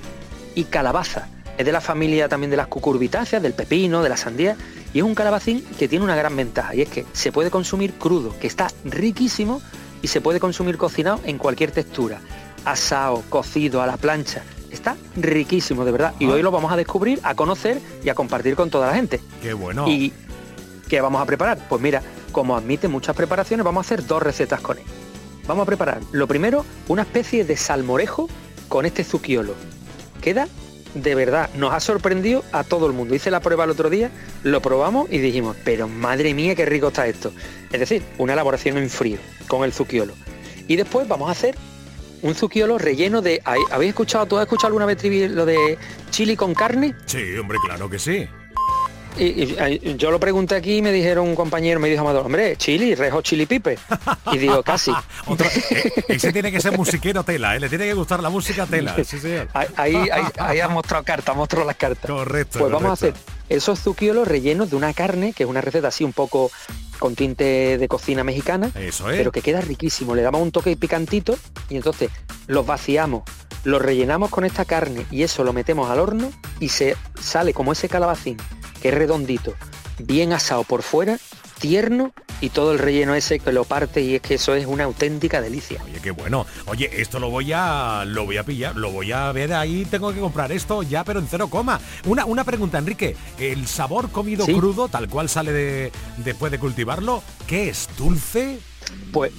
y 0.55 0.65
calabaza. 0.65 1.29
Es 1.57 1.65
de 1.65 1.71
la 1.71 1.81
familia 1.81 2.27
también 2.27 2.49
de 2.49 2.57
las 2.57 2.67
cucurbitáceas, 2.67 3.41
del 3.41 3.53
pepino, 3.53 4.03
de 4.03 4.09
la 4.09 4.17
sandía. 4.17 4.57
Y 4.93 4.99
es 4.99 5.03
un 5.03 5.15
calabacín 5.15 5.63
que 5.77 5.87
tiene 5.87 6.03
una 6.03 6.15
gran 6.15 6.35
ventaja 6.35 6.75
y 6.75 6.81
es 6.81 6.89
que 6.89 7.05
se 7.13 7.31
puede 7.31 7.49
consumir 7.49 7.93
crudo, 7.93 8.37
que 8.39 8.47
está 8.47 8.67
riquísimo 8.83 9.61
y 10.01 10.07
se 10.07 10.21
puede 10.21 10.39
consumir 10.39 10.77
cocinado 10.77 11.21
en 11.23 11.37
cualquier 11.37 11.71
textura. 11.71 12.19
Asado, 12.65 13.23
cocido, 13.29 13.81
a 13.81 13.87
la 13.87 13.97
plancha. 13.97 14.43
Está 14.71 14.95
riquísimo, 15.15 15.85
de 15.85 15.91
verdad. 15.91 16.13
Y 16.19 16.27
hoy 16.27 16.41
lo 16.41 16.51
vamos 16.51 16.71
a 16.71 16.77
descubrir, 16.77 17.19
a 17.23 17.35
conocer 17.35 17.79
y 18.03 18.09
a 18.09 18.15
compartir 18.15 18.55
con 18.55 18.69
toda 18.69 18.87
la 18.87 18.93
gente. 18.93 19.19
Qué 19.41 19.53
bueno. 19.53 19.87
¿Y 19.87 20.13
qué 20.87 21.01
vamos 21.01 21.21
a 21.21 21.25
preparar? 21.25 21.59
Pues 21.69 21.81
mira, 21.81 22.01
como 22.31 22.55
admite 22.55 22.87
muchas 22.87 23.15
preparaciones, 23.15 23.65
vamos 23.65 23.85
a 23.85 23.87
hacer 23.87 24.05
dos 24.05 24.23
recetas 24.23 24.61
con 24.61 24.77
él. 24.77 24.83
Vamos 25.47 25.63
a 25.63 25.65
preparar, 25.65 25.99
lo 26.11 26.27
primero, 26.27 26.65
una 26.87 27.01
especie 27.01 27.43
de 27.43 27.57
salmorejo 27.57 28.29
con 28.69 28.85
este 28.85 29.03
zucchiolo. 29.03 29.53
Queda 30.21 30.47
de 30.93 31.15
verdad, 31.15 31.49
nos 31.55 31.73
ha 31.73 31.79
sorprendido 31.79 32.43
a 32.51 32.63
todo 32.63 32.87
el 32.87 32.93
mundo. 32.93 33.15
Hice 33.15 33.31
la 33.31 33.39
prueba 33.39 33.63
el 33.63 33.69
otro 33.69 33.89
día, 33.89 34.11
lo 34.43 34.61
probamos 34.61 35.11
y 35.11 35.19
dijimos, 35.19 35.55
pero 35.63 35.87
madre 35.87 36.33
mía, 36.33 36.55
qué 36.55 36.65
rico 36.65 36.89
está 36.89 37.07
esto. 37.07 37.31
Es 37.71 37.79
decir, 37.79 38.03
una 38.17 38.33
elaboración 38.33 38.77
en 38.77 38.89
frío 38.89 39.17
con 39.47 39.63
el 39.63 39.73
zucchiolo. 39.73 40.13
Y 40.67 40.75
después 40.75 41.07
vamos 41.07 41.29
a 41.29 41.31
hacer 41.31 41.55
un 42.21 42.35
zucchiolo 42.35 42.77
relleno 42.77 43.21
de... 43.21 43.41
¿Habéis 43.43 43.89
escuchado, 43.89 44.25
tú 44.25 44.37
has 44.37 44.43
escuchado 44.43 44.67
alguna 44.67 44.85
vez 44.85 45.03
lo 45.31 45.45
de 45.45 45.77
chili 46.09 46.35
con 46.35 46.53
carne? 46.53 46.95
Sí, 47.05 47.35
hombre, 47.37 47.57
claro 47.65 47.89
que 47.89 47.99
sí. 47.99 48.27
Y, 49.17 49.95
yo 49.97 50.09
lo 50.09 50.19
pregunté 50.19 50.55
aquí 50.55 50.77
y 50.77 50.81
me 50.81 50.91
dijeron 50.91 51.27
un 51.27 51.35
compañero, 51.35 51.79
me 51.79 51.89
dijo 51.89 52.01
Amador, 52.01 52.25
hombre, 52.25 52.55
chili, 52.55 52.95
rejo 52.95 53.21
chili 53.21 53.45
pipe. 53.45 53.77
Y 54.31 54.37
digo, 54.37 54.63
casi. 54.63 54.91
Eh, 54.91 55.91
ese 56.07 56.31
tiene 56.31 56.51
que 56.51 56.61
ser 56.61 56.77
musiquero 56.77 57.23
tela, 57.23 57.55
¿eh? 57.55 57.59
le 57.59 57.69
tiene 57.69 57.85
que 57.85 57.93
gustar 57.93 58.21
la 58.23 58.29
música 58.29 58.65
tela. 58.65 58.95
Sí, 59.03 59.17
Ahí, 59.53 59.67
ahí, 59.75 60.23
ahí, 60.39 60.59
ha 60.59 60.69
mostrado 60.69 61.03
cartas, 61.03 61.35
mostrado 61.35 61.65
las 61.65 61.75
cartas. 61.75 62.09
Correcto. 62.09 62.59
Pues 62.59 62.71
vamos 62.71 62.89
a 62.89 62.93
hacer 62.93 63.13
esos 63.55 63.79
zuquiolos 63.81 64.27
rellenos 64.27 64.69
de 64.69 64.75
una 64.75 64.93
carne, 64.93 65.33
que 65.33 65.43
es 65.43 65.49
una 65.49 65.61
receta 65.61 65.89
así 65.89 66.03
un 66.03 66.13
poco 66.13 66.51
con 66.99 67.15
tinte 67.15 67.77
de 67.77 67.87
cocina 67.87 68.23
mexicana, 68.23 68.71
Eso 68.75 69.09
es. 69.09 69.17
pero 69.17 69.31
que 69.31 69.41
queda 69.41 69.61
riquísimo. 69.61 70.15
Le 70.15 70.21
damos 70.21 70.41
un 70.41 70.51
toque 70.51 70.75
picantito 70.77 71.35
y 71.69 71.75
entonces 71.75 72.09
los 72.47 72.65
vaciamos, 72.65 73.23
los 73.63 73.81
rellenamos 73.81 74.29
con 74.29 74.45
esta 74.45 74.65
carne 74.65 75.05
y 75.11 75.23
eso 75.23 75.43
lo 75.43 75.51
metemos 75.53 75.89
al 75.89 75.99
horno 75.99 76.31
y 76.59 76.69
se 76.69 76.95
sale 77.19 77.53
como 77.53 77.71
ese 77.71 77.89
calabacín 77.89 78.37
que 78.81 78.89
es 78.89 78.93
redondito, 78.93 79.53
bien 79.99 80.33
asado 80.33 80.63
por 80.63 80.81
fuera, 80.81 81.19
tierno 81.61 82.11
y 82.41 82.49
todo 82.49 82.73
el 82.73 82.79
relleno 82.79 83.13
ese 83.15 83.39
que 83.39 83.51
lo 83.53 83.63
parte 83.63 84.01
y 84.01 84.15
es 84.15 84.21
que 84.21 84.33
eso 84.33 84.55
es 84.55 84.65
una 84.65 84.83
auténtica 84.85 85.39
delicia. 85.41 85.81
Oye, 85.85 85.99
qué 86.01 86.11
bueno. 86.11 86.45
Oye, 86.65 86.89
esto 87.01 87.19
lo 87.19 87.29
voy 87.29 87.51
a 87.53 88.03
lo 88.05 88.25
voy 88.25 88.37
a 88.37 88.43
pillar, 88.43 88.75
lo 88.75 88.91
voy 88.91 89.11
a 89.11 89.31
ver 89.31 89.53
ahí, 89.53 89.85
tengo 89.85 90.11
que 90.13 90.19
comprar 90.19 90.51
esto 90.51 90.83
ya, 90.83 91.03
pero 91.03 91.19
en 91.19 91.27
cero 91.27 91.47
coma. 91.49 91.79
Una, 92.05 92.25
una 92.25 92.43
pregunta, 92.43 92.79
Enrique, 92.79 93.15
el 93.39 93.67
sabor 93.67 94.09
comido 94.09 94.45
crudo, 94.45 94.87
tal 94.89 95.07
cual 95.07 95.29
sale 95.29 95.53
de, 95.53 95.91
después 96.17 96.51
de 96.51 96.59
cultivarlo, 96.59 97.23
¿qué 97.47 97.69
es? 97.69 97.87
¿Dulce? 97.97 98.59
Pues 99.13 99.31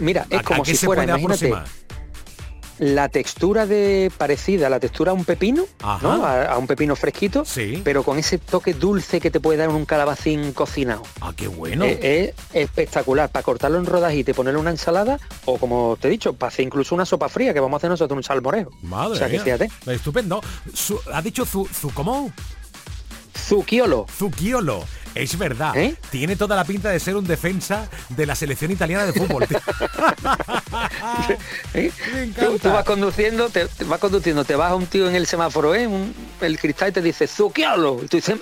mira, 0.00 0.26
es 0.30 0.42
como 0.42 0.64
si 0.64 0.76
fuera, 0.76 1.04
imagínate, 1.04 1.54
la 2.82 3.08
textura 3.08 3.64
de 3.64 4.10
parecida 4.18 4.66
a 4.66 4.70
la 4.70 4.80
textura 4.80 5.12
a 5.12 5.14
un 5.14 5.24
pepino, 5.24 5.66
¿no? 6.02 6.26
A, 6.26 6.58
un 6.58 6.66
pepino 6.66 6.96
fresquito, 6.96 7.44
sí. 7.44 7.80
pero 7.84 8.02
con 8.02 8.18
ese 8.18 8.38
toque 8.38 8.74
dulce 8.74 9.20
que 9.20 9.30
te 9.30 9.38
puede 9.38 9.58
dar 9.58 9.68
un 9.68 9.84
calabacín 9.84 10.52
cocinado. 10.52 11.04
Ah, 11.20 11.32
qué 11.36 11.46
bueno. 11.46 11.84
Eh, 11.84 12.34
es 12.52 12.64
espectacular 12.64 13.30
para 13.30 13.44
cortarlo 13.44 13.78
en 13.78 13.86
rodajitas 13.86 14.32
y 14.32 14.36
ponerle 14.36 14.58
una 14.58 14.70
ensalada 14.70 15.20
o 15.44 15.58
como 15.58 15.96
te 16.00 16.08
he 16.08 16.10
dicho, 16.10 16.32
para 16.32 16.48
hacer 16.48 16.64
incluso 16.64 16.96
una 16.96 17.06
sopa 17.06 17.28
fría 17.28 17.54
que 17.54 17.60
vamos 17.60 17.76
a 17.76 17.78
hacer 17.78 17.90
nosotros 17.90 18.16
un 18.16 18.24
salmorejo. 18.24 18.72
Madre 18.82 19.12
o 19.12 19.14
sea, 19.14 19.28
que 19.28 19.38
fíjate. 19.38 19.70
Estupendo. 19.86 20.42
¿Ha 21.12 21.22
dicho 21.22 21.46
su, 21.46 21.66
su 21.66 21.88
cómo? 21.90 22.32
Zucchiolo. 23.36 24.06
Zucchiolo. 24.10 24.84
Es 25.14 25.36
verdad. 25.36 25.76
¿Eh? 25.76 25.94
Tiene 26.10 26.36
toda 26.36 26.56
la 26.56 26.64
pinta 26.64 26.88
de 26.88 26.98
ser 26.98 27.16
un 27.16 27.26
defensa 27.26 27.88
de 28.08 28.24
la 28.24 28.34
selección 28.34 28.70
italiana 28.70 29.04
de 29.04 29.12
fútbol. 29.12 29.46
¿Eh? 31.74 31.92
Tú, 32.62 32.70
vas 32.70 32.84
conduciendo, 32.84 33.50
te, 33.50 33.68
vas 33.84 33.98
conduciendo, 34.00 34.44
te 34.44 34.56
vas 34.56 34.70
a 34.72 34.74
un 34.74 34.86
tío 34.86 35.08
en 35.08 35.14
el 35.14 35.26
semáforo, 35.26 35.74
¿eh? 35.74 35.86
el 36.40 36.58
cristal 36.58 36.88
y 36.88 36.92
te 36.92 37.02
dice 37.02 37.26
Zucchiolo. 37.26 38.00
Y 38.04 38.08
tú 38.08 38.16
dices, 38.16 38.38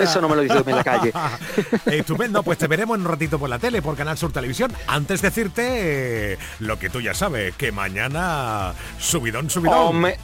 eso 0.00 0.20
no 0.20 0.28
me 0.28 0.36
lo 0.36 0.42
dices 0.42 0.62
en 0.64 0.76
la 0.76 0.84
calle. 0.84 1.12
Estupendo, 1.86 2.42
pues 2.42 2.58
te 2.58 2.68
veremos 2.68 2.96
en 2.96 3.02
un 3.02 3.08
ratito 3.08 3.38
por 3.38 3.48
la 3.48 3.58
tele, 3.58 3.82
por 3.82 3.96
Canal 3.96 4.16
Sur 4.16 4.32
Televisión. 4.32 4.72
Antes 4.86 5.20
de 5.20 5.30
decirte 5.30 6.38
lo 6.60 6.78
que 6.78 6.90
tú 6.90 7.00
ya 7.00 7.14
sabes, 7.14 7.56
que 7.56 7.72
mañana 7.72 8.74
subidón, 8.98 9.50
subidón. 9.50 9.78
Hombre, 9.78 10.18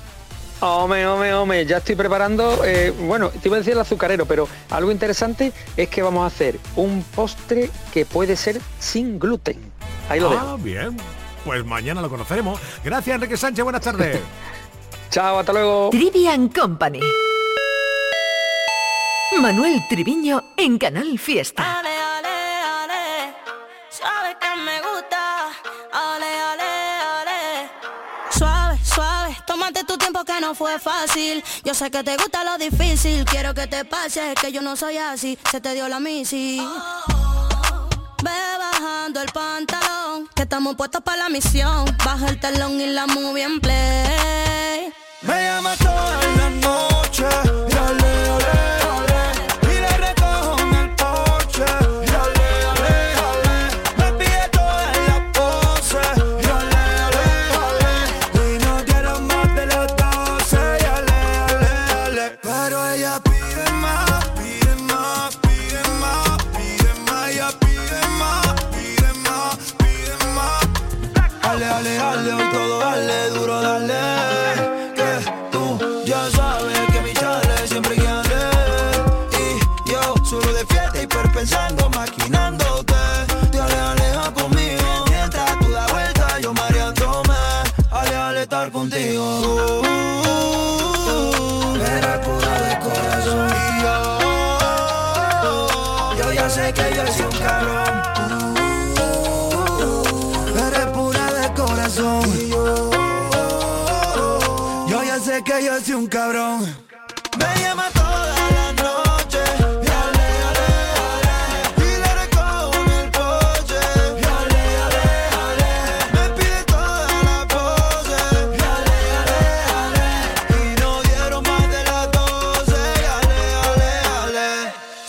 hombre, 0.60 1.34
hombre, 1.34 1.66
ya 1.66 1.78
estoy 1.78 1.94
preparando, 1.96 2.64
eh, 2.64 2.90
bueno, 2.90 3.30
te 3.30 3.48
iba 3.48 3.56
a 3.56 3.60
decir 3.60 3.74
el 3.74 3.80
azucarero, 3.80 4.26
pero 4.26 4.48
algo 4.70 4.90
interesante 4.90 5.52
es 5.76 5.88
que 5.88 6.02
vamos 6.02 6.24
a 6.24 6.26
hacer 6.26 6.58
un 6.76 7.02
postre 7.14 7.70
que 7.92 8.06
puede 8.06 8.36
ser 8.36 8.60
sin 8.78 9.18
gluten. 9.18 9.72
Ahí 10.08 10.20
lo 10.20 10.30
ah, 10.30 10.56
bien. 10.58 10.96
Pues 11.44 11.64
mañana 11.64 12.02
lo 12.02 12.08
conoceremos. 12.08 12.60
Gracias, 12.84 13.14
Enrique 13.14 13.36
Sánchez, 13.36 13.62
buenas 13.62 13.82
tardes. 13.82 14.20
Chao, 15.10 15.38
hasta 15.38 15.52
luego. 15.52 15.90
Trivian 15.90 16.48
Company. 16.48 17.00
Manuel 19.40 19.80
Triviño 19.88 20.42
en 20.56 20.78
Canal 20.78 21.18
Fiesta. 21.18 21.82
No 30.46 30.54
fue 30.54 30.78
fácil. 30.78 31.42
Yo 31.64 31.74
sé 31.74 31.90
que 31.90 32.04
te 32.04 32.16
gusta 32.16 32.44
lo 32.44 32.56
difícil. 32.56 33.24
Quiero 33.24 33.52
que 33.52 33.66
te 33.66 33.84
pase, 33.84 34.32
que 34.40 34.52
yo 34.52 34.62
no 34.62 34.76
soy 34.76 34.96
así. 34.96 35.36
Se 35.50 35.60
te 35.60 35.74
dio 35.74 35.88
la 35.88 35.98
misi. 35.98 36.60
Ve 38.22 38.40
bajando 38.58 39.20
el 39.22 39.32
pantalón, 39.32 40.28
que 40.36 40.42
estamos 40.42 40.76
puestos 40.76 41.02
para 41.02 41.24
la 41.24 41.28
misión. 41.28 41.84
Baja 42.04 42.28
el 42.28 42.38
telón 42.38 42.80
y 42.80 42.86
la 42.86 43.06
movie 43.08 43.42
en 43.42 43.60
play. 43.60 44.92
Me 45.22 46.25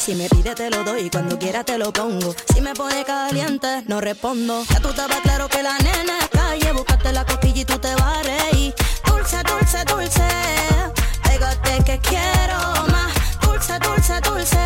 Si 0.08 0.16
me 0.16 0.30
pide 0.30 0.56
te 0.56 0.70
lo 0.70 0.86
doy, 0.86 1.10
cuando 1.10 1.38
quiera 1.38 1.66
te 1.66 1.78
lo 1.78 1.92
pongo. 1.92 2.34
Si 2.54 2.62
me 2.62 2.74
pone 2.74 3.04
caliente, 3.04 3.84
no 3.88 4.00
respondo. 4.00 4.64
Ya 4.70 4.80
tú 4.80 4.88
estabas 4.88 5.20
claro 5.20 5.50
que 5.50 5.62
la 5.62 5.78
nena 5.80 6.20
es 6.22 6.30
calle. 6.30 6.72
Buscaste 6.72 7.12
la 7.12 7.26
cosquilla 7.26 7.60
y 7.64 7.66
tú 7.66 7.78
te 7.78 7.94
vas 7.96 8.26
a. 8.26 9.12
Dulce, 9.12 9.44
dulce, 9.44 9.78
dulce 9.84 10.24
que 11.86 12.00
quiero 12.00 12.58
más. 12.90 13.14
Dulce, 13.42 13.78
dulce, 13.80 14.22
dulce. 14.22 14.64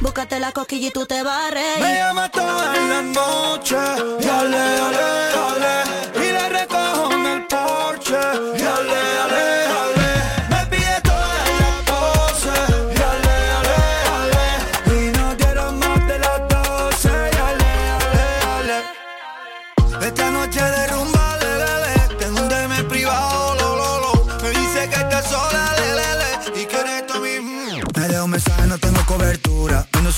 Búscate 0.00 0.40
la 0.40 0.50
coquilla 0.50 0.88
y 0.88 0.90
tú 0.92 1.04
te 1.04 1.22
vas 1.22 1.52
a. 1.52 1.80
Me 1.82 1.96
llama 1.96 2.30
toda 2.30 2.74
la 2.74 3.02
noche. 3.02 3.76
Y 3.76 4.26
ale, 4.26 4.56
ale, 4.56 5.08
ale. 5.44 6.26
Y 6.26 6.32
le 6.32 6.48
recojo 6.48 7.12
en 7.12 7.26
el 7.26 7.46
porche. 7.48 8.18
Y 8.56 8.62
ale, 8.62 9.00
ale, 9.24 9.44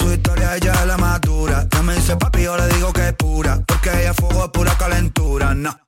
su 0.07 0.13
historia, 0.13 0.57
ella 0.57 0.73
es 0.73 0.87
la 0.87 0.97
madura. 0.97 1.67
Ya 1.71 1.83
me 1.83 1.95
dice 1.95 2.17
papi, 2.17 2.43
yo 2.43 2.57
le 2.57 2.69
digo 2.69 2.93
que 2.93 3.09
es 3.09 3.15
pura. 3.15 3.61
Porque 3.67 3.91
ella 3.91 4.15
fuego 4.15 4.45
es 4.45 4.51
pura 4.51 4.77
calentura, 4.79 5.55
no. 5.55 5.86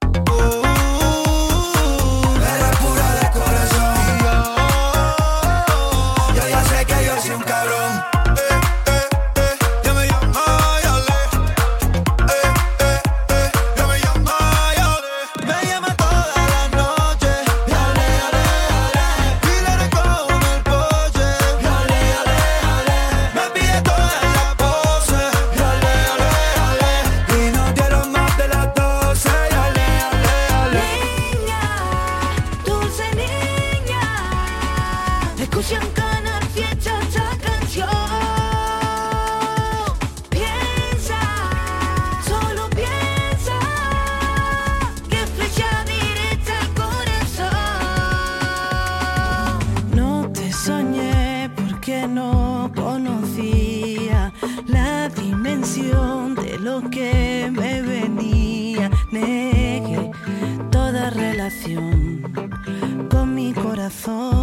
con 63.11 63.35
mi 63.35 63.53
corazón. 63.53 64.38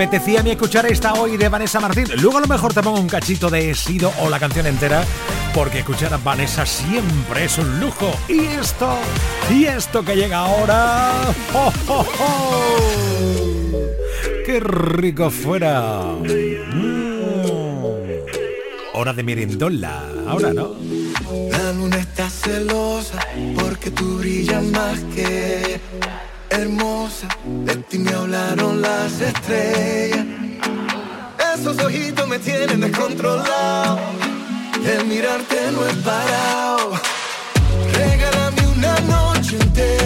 apetecía 0.00 0.40
a 0.40 0.42
mí 0.42 0.50
escuchar 0.50 0.86
esta 0.86 1.12
hoy 1.12 1.36
de 1.36 1.50
Vanessa 1.50 1.78
Martín. 1.78 2.06
Luego 2.22 2.38
a 2.38 2.40
lo 2.40 2.46
mejor 2.46 2.72
te 2.72 2.82
pongo 2.82 2.98
un 2.98 3.06
cachito 3.06 3.50
de 3.50 3.74
Sido 3.74 4.10
o 4.22 4.30
la 4.30 4.40
canción 4.40 4.64
entera, 4.64 5.04
porque 5.52 5.80
escuchar 5.80 6.14
a 6.14 6.16
Vanessa 6.16 6.64
siempre 6.64 7.44
es 7.44 7.58
un 7.58 7.78
lujo. 7.78 8.10
Y 8.26 8.46
esto, 8.46 8.96
y 9.50 9.66
esto 9.66 10.02
que 10.02 10.16
llega 10.16 10.38
ahora. 10.38 11.12
¡Oh, 11.52 11.70
oh, 11.88 12.06
¡Qué 14.46 14.58
rico 14.60 15.30
fuera! 15.30 16.00
Mm. 16.72 17.10
Hora 18.94 19.12
de 19.12 19.22
mirendola, 19.22 20.02
ahora 20.26 20.54
no. 20.54 20.76
La 21.50 21.72
luna 21.74 21.98
está 21.98 22.30
celosa 22.30 23.18
porque 23.54 23.90
tú 23.90 24.16
brillas 24.16 24.64
más 24.64 24.98
que 25.14 25.78
brillaron 28.50 28.82
las 28.82 29.20
estrellas. 29.20 30.26
Esos 31.54 31.78
ojitos 31.78 32.26
me 32.28 32.38
tienen 32.38 32.80
descontrolado. 32.80 33.98
El 34.84 35.06
mirarte 35.06 35.70
no 35.72 35.86
es 35.86 35.96
parado. 35.96 36.92
Regálame 37.92 38.66
una 38.76 39.00
noche 39.00 39.56
entera. 39.60 39.99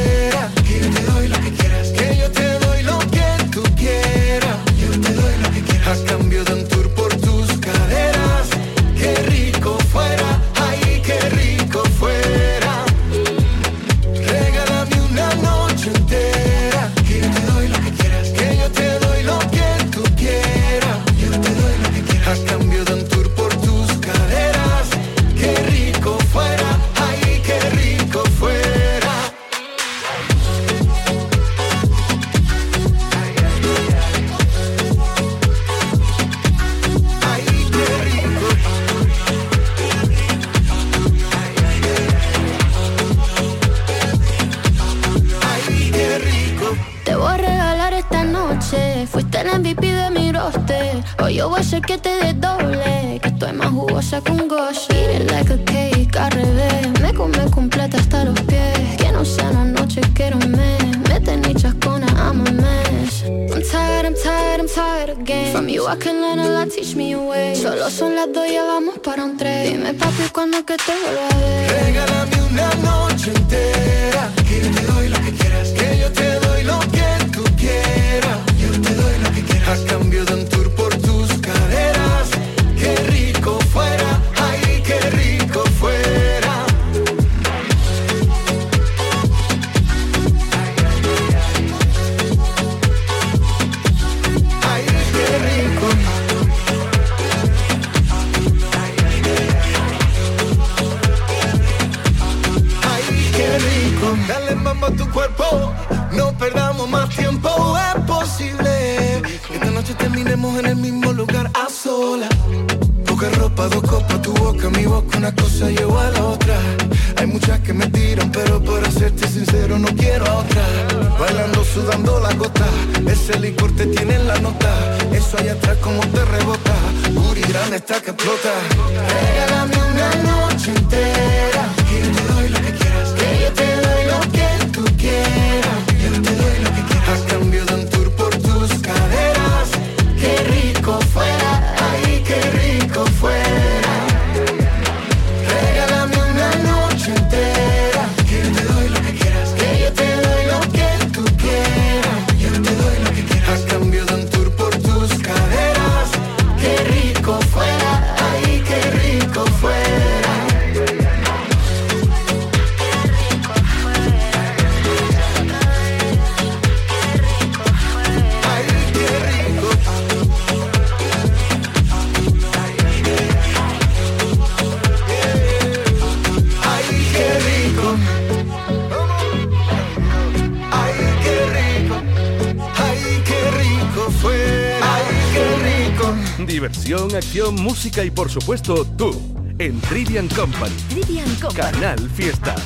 y 188.03 188.11
por 188.11 188.29
supuesto 188.29 188.85
tú 188.97 189.13
en 189.59 189.81
Trivian 189.83 190.27
Company. 190.29 190.75
Trivian 190.89 191.33
Company. 191.37 191.71
Canal 191.71 192.11
Fiesta. 192.11 192.57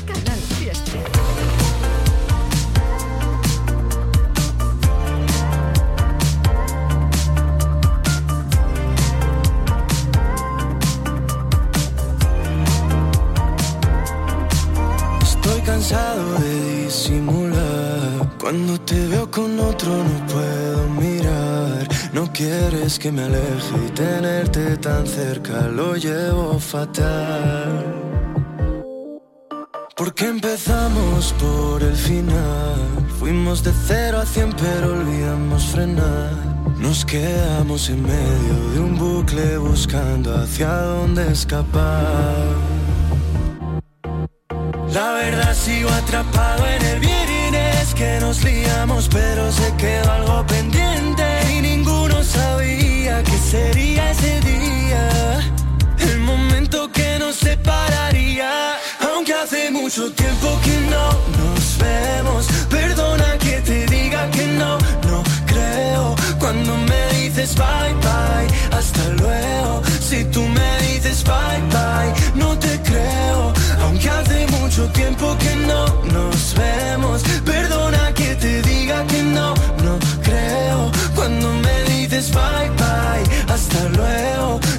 Que 22.98 23.12
me 23.12 23.22
aleje 23.22 23.76
y 23.86 23.90
tenerte 23.90 24.76
tan 24.78 25.06
cerca 25.06 25.68
lo 25.68 25.94
llevo 25.94 26.58
fatal. 26.58 27.84
Porque 29.96 30.26
empezamos 30.26 31.32
por 31.34 31.82
el 31.82 31.94
final. 31.94 32.74
Fuimos 33.18 33.62
de 33.62 33.72
cero 33.86 34.18
a 34.20 34.26
cien 34.26 34.52
pero 34.52 34.92
olvidamos 34.92 35.64
frenar. 35.66 36.32
Nos 36.78 37.04
quedamos 37.04 37.88
en 37.88 38.02
medio 38.02 38.70
de 38.74 38.80
un 38.80 38.98
bucle 38.98 39.58
buscando 39.58 40.34
hacia 40.34 40.68
dónde 40.68 41.30
escapar. 41.30 42.34
La 44.92 45.12
verdad 45.12 45.54
sigo 45.54 45.90
atrapado 45.90 46.66
en 46.66 46.82
el 46.82 47.00
viernes 47.00 47.94
que 47.94 48.18
nos 48.20 48.42
liamos, 48.42 49.08
pero 49.08 49.52
se 49.52 49.72
quedó 49.76 50.10
algo 50.10 50.46
pendiente 50.46 51.17
sería 53.50 54.10
ese 54.10 54.40
día, 54.42 55.40
el 56.00 56.18
momento 56.20 56.90
que 56.92 57.18
nos 57.18 57.36
separaría. 57.36 58.76
Aunque 59.00 59.32
hace 59.32 59.70
mucho 59.70 60.12
tiempo 60.12 60.48
que 60.64 60.76
no 60.92 61.06
nos 61.40 61.78
vemos, 61.78 62.46
perdona 62.68 63.38
que 63.38 63.60
te 63.62 63.86
diga 63.86 64.30
que 64.30 64.46
no, 64.60 64.76
no 65.08 65.22
creo. 65.46 66.14
Cuando 66.38 66.76
me 66.76 67.02
dices 67.20 67.54
bye 67.54 67.94
bye, 68.06 68.48
hasta 68.78 69.04
luego. 69.20 69.82
Si 70.08 70.24
tú 70.24 70.42
me 70.42 70.70
dices 70.86 71.24
bye 71.24 71.62
bye, 71.72 72.12
no 72.34 72.58
te 72.58 72.78
creo. 72.82 73.52
Aunque 73.82 74.10
hace 74.10 74.46
mucho 74.58 74.86
tiempo 74.92 75.36
que 75.38 75.56
no 75.70 75.86
nos 76.12 76.54
vemos, 76.54 77.22
perdona 77.46 78.12
que 78.12 78.34
te 78.34 78.60
diga 78.62 79.06
que 79.06 79.22
no, 79.22 79.54
no 79.84 79.98
creo. 80.22 80.90
Cuando 81.14 81.50
me 81.64 81.76
dices 81.84 82.30
bye. 82.32 82.77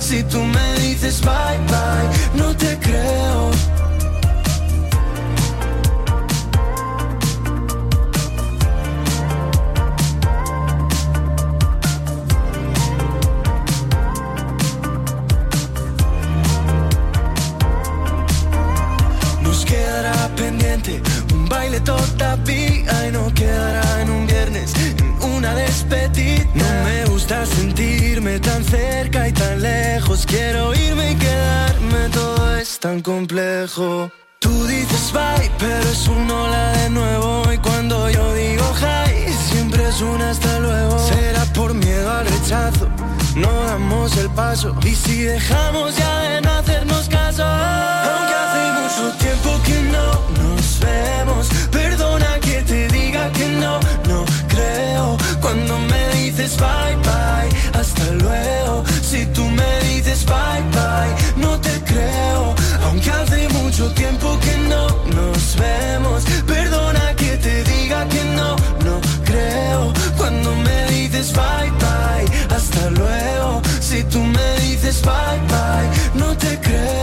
Si 0.09 0.23
tú 0.23 0.43
me 0.43 0.73
dices 0.79 1.21
bye 1.21 1.59
bye, 1.67 2.09
no 2.33 2.55
te 2.57 2.75
creo. 2.79 3.51
Nos 19.43 19.63
quedará 19.63 20.27
pendiente 20.35 21.03
un 21.35 21.47
baile 21.47 21.79
todavía 21.81 23.07
y 23.07 23.11
no 23.11 23.31
quedará 23.35 24.01
en 24.01 24.09
un 24.09 24.25
viernes, 24.25 24.73
en 24.75 25.31
una 25.33 25.53
despedida. 25.53 27.08
Gusta 27.29 27.45
sentirme 27.45 28.39
tan 28.39 28.63
cerca 28.63 29.27
y 29.27 29.31
tan 29.31 29.61
lejos. 29.61 30.25
Quiero 30.25 30.73
irme 30.73 31.11
y 31.11 31.15
quedarme, 31.15 32.09
todo 32.11 32.57
es 32.57 32.79
tan 32.79 33.01
complejo. 33.01 34.11
Tú 34.39 34.65
dices 34.65 35.13
bye, 35.13 35.51
pero 35.59 35.89
es 35.91 36.07
un 36.07 36.29
hola 36.31 36.71
de 36.71 36.89
nuevo. 36.89 37.43
Y 37.53 37.57
cuando 37.59 38.09
yo 38.09 38.33
digo 38.33 38.65
hi, 38.81 39.31
siempre 39.51 39.87
es 39.87 40.01
un 40.01 40.19
hasta 40.21 40.59
luego. 40.59 40.97
Será 41.07 41.45
por 41.53 41.75
miedo 41.75 42.11
al 42.11 42.25
rechazo, 42.25 42.87
no 43.35 43.51
damos 43.65 44.17
el 44.17 44.29
paso. 44.31 44.75
Y 44.83 44.95
si 44.95 45.21
dejamos 45.21 45.95
ya 45.97 46.21
de 46.21 46.41
no 46.41 46.51
hacernos 46.51 47.09
caso, 47.09 47.43
aunque 47.45 48.35
hace 48.43 48.61
mucho 48.79 49.17
tiempo 49.19 49.49
que 49.67 49.81
no 49.93 50.07
nos 50.41 50.79
vemos. 50.79 51.47
Perdona 51.71 52.39
que 52.39 52.63
te 52.63 52.87
diga 52.87 53.31
que 53.33 53.49
no, 53.49 53.79
no 54.07 54.25
Cuando 55.41 55.79
me 55.79 56.09
dices 56.15 56.57
bye 56.57 56.95
bye, 57.07 57.79
hasta 57.79 58.05
luego. 58.23 58.83
Si 59.01 59.25
tú 59.27 59.43
me 59.45 59.79
dices 59.89 60.25
bye 60.25 60.63
bye, 60.71 61.41
no 61.43 61.59
te 61.59 61.81
creo. 61.85 62.55
Aunque 62.85 63.09
hace 63.11 63.49
mucho 63.49 63.91
tiempo 63.93 64.37
que 64.39 64.57
no 64.69 64.87
nos 65.15 65.55
vemos. 65.57 66.23
Perdona 66.45 67.15
que 67.15 67.37
te 67.37 67.63
diga 67.63 68.07
que 68.07 68.23
no, 68.37 68.55
no 68.85 69.01
creo. 69.25 69.93
Cuando 70.17 70.55
me 70.55 70.85
dices 70.91 71.33
bye 71.33 71.71
bye, 71.83 72.55
hasta 72.55 72.89
luego. 72.91 73.61
Si 73.79 74.03
tú 74.03 74.19
me 74.19 74.59
dices 74.61 75.01
bye 75.01 75.39
bye, 75.47 76.19
no 76.21 76.35
te 76.37 76.59
creo. 76.59 76.98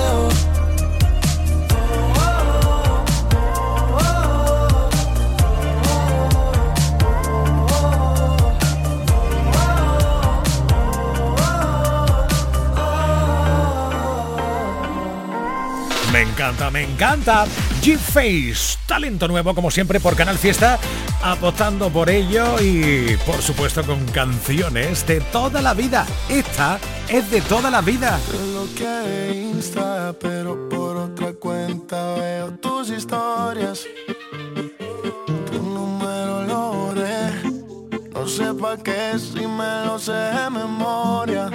Encanta, 16.47 16.71
me 16.71 16.83
encanta. 16.85 17.45
G-Face, 17.83 18.79
talento 18.87 19.27
nuevo 19.27 19.53
como 19.53 19.69
siempre 19.71 19.99
por 19.99 20.15
Canal 20.15 20.39
Fiesta, 20.39 20.79
apostando 21.23 21.91
por 21.91 22.09
ello 22.09 22.61
y 22.61 23.17
por 23.27 23.43
supuesto 23.43 23.83
con 23.83 24.05
canciones 24.07 25.05
de 25.09 25.21
toda 25.21 25.61
la 25.61 25.75
vida. 25.75 26.07
Esta 26.29 26.79
es 27.09 27.29
de 27.33 27.41
toda 27.41 27.69
la 27.69 27.81
vida. 27.81 28.21
Lo 28.55 28.73
que 28.77 29.51
Insta, 29.53 30.15
pero 30.21 30.69
por 30.69 30.97
otra 30.97 31.33
cuenta 31.33 32.15
veo 32.15 32.53
tus 32.61 32.91
historias. 32.91 33.85
Tu 35.51 35.63
número 35.63 36.43
lo. 36.45 36.77
No 38.13 38.27
sé 38.27 38.55
pa' 38.55 38.77
qué 38.79 39.19
si 39.19 39.47
me 39.47 39.85
lo 39.87 39.99
sé 39.99 40.13
de 40.13 40.51
memoria. 40.51 41.51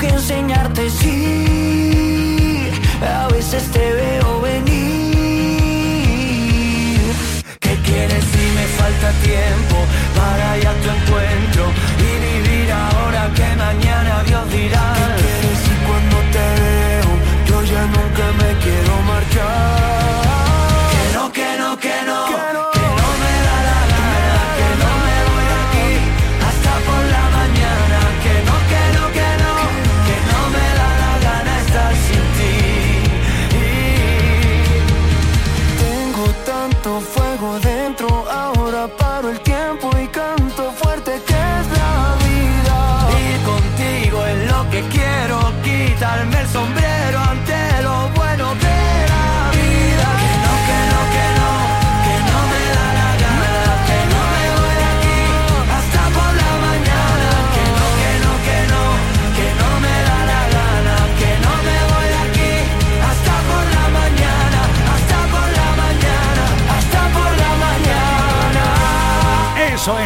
que 0.00 0.08
enseñarte, 0.08 0.88
sí. 0.88 2.70
A 3.02 3.28
veces 3.28 3.62
te 3.70 3.92
veo 3.92 4.40
venir. 4.40 4.70
¿Qué 7.60 7.76
quieres 7.84 8.24
si 8.32 8.44
me 8.58 8.66
falta 8.78 9.12
tiempo 9.22 9.76
para 10.16 10.58
ir 10.58 10.66
a 10.66 10.74
tu 10.82 10.88
encuentro? 10.88 11.64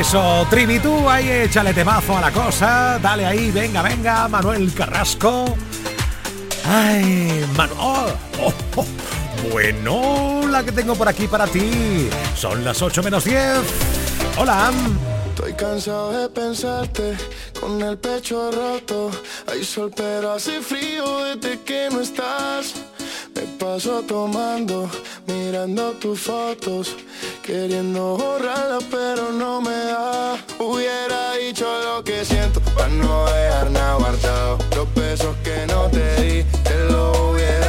Eso, 0.07 0.47
Trinitú, 0.51 1.09
ahí 1.09 1.31
échale 1.31 1.73
temazo 1.73 2.19
a 2.19 2.21
la 2.21 2.31
cosa. 2.31 2.99
Dale 3.01 3.25
ahí, 3.25 3.51
venga, 3.51 3.81
venga, 3.81 4.29
Manuel 4.29 4.71
Carrasco. 4.75 5.57
Ay, 6.69 7.43
Manuel. 7.57 7.79
Oh, 7.81 8.13
oh, 8.43 8.53
oh. 8.77 8.87
Bueno, 9.51 10.47
la 10.47 10.63
que 10.63 10.73
tengo 10.73 10.95
por 10.95 11.09
aquí 11.09 11.27
para 11.27 11.47
ti. 11.47 12.11
Son 12.37 12.63
las 12.63 12.83
8 12.83 13.03
menos 13.03 13.25
10. 13.25 13.41
Hola. 14.37 14.71
Estoy 15.31 15.55
cansado 15.55 16.13
de 16.13 16.29
pensarte 16.29 17.17
con 17.59 17.81
el 17.81 17.97
pecho 17.97 18.51
roto. 18.53 19.11
Hay 19.51 19.65
sol, 19.65 19.91
pero 19.97 20.33
hace 20.33 20.61
frío 20.61 21.25
desde 21.25 21.63
que 21.63 21.89
no 21.91 22.03
estás 22.03 22.75
paso 23.59 24.03
tomando, 24.03 24.89
mirando 25.27 25.93
tus 25.93 26.21
fotos, 26.21 26.97
queriendo 27.43 28.17
borrarla 28.17 28.79
pero 28.91 29.33
no 29.33 29.61
me 29.61 29.71
da. 29.71 30.37
Hubiera 30.59 31.35
dicho 31.35 31.67
lo 31.85 32.03
que 32.03 32.25
siento, 32.25 32.61
para 32.77 32.89
no 32.89 33.27
dejar 33.27 33.71
nada 33.71 33.95
guardado. 33.97 34.59
Los 34.77 34.95
besos 34.95 35.37
que 35.45 35.67
no 35.67 35.89
te 35.91 36.23
di, 36.23 36.45
te 36.63 36.85
lo 36.91 37.31
hubiera 37.31 37.64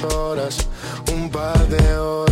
unas 0.00 0.14
horas, 0.14 0.56
un 1.12 1.28
par 1.28 1.68
de 1.68 1.96
horas. 1.98 2.31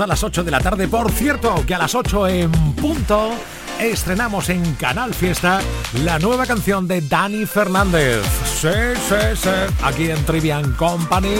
Da 0.00 0.06
las 0.06 0.24
8 0.24 0.44
de 0.44 0.50
la 0.50 0.60
tarde. 0.60 0.88
Por 0.88 1.12
cierto, 1.12 1.62
que 1.66 1.74
a 1.74 1.78
las 1.78 1.94
8 1.94 2.26
en 2.28 2.50
punto 2.72 3.32
estrenamos 3.78 4.48
en 4.48 4.74
Canal 4.76 5.12
Fiesta 5.12 5.60
la 6.02 6.18
nueva 6.18 6.46
canción 6.46 6.88
de 6.88 7.02
Dani 7.02 7.44
Fernández. 7.44 8.22
Sí, 8.46 8.68
sí, 9.08 9.36
sí. 9.36 9.50
Aquí 9.82 10.10
en 10.10 10.24
Trivian 10.24 10.72
Company 10.72 11.34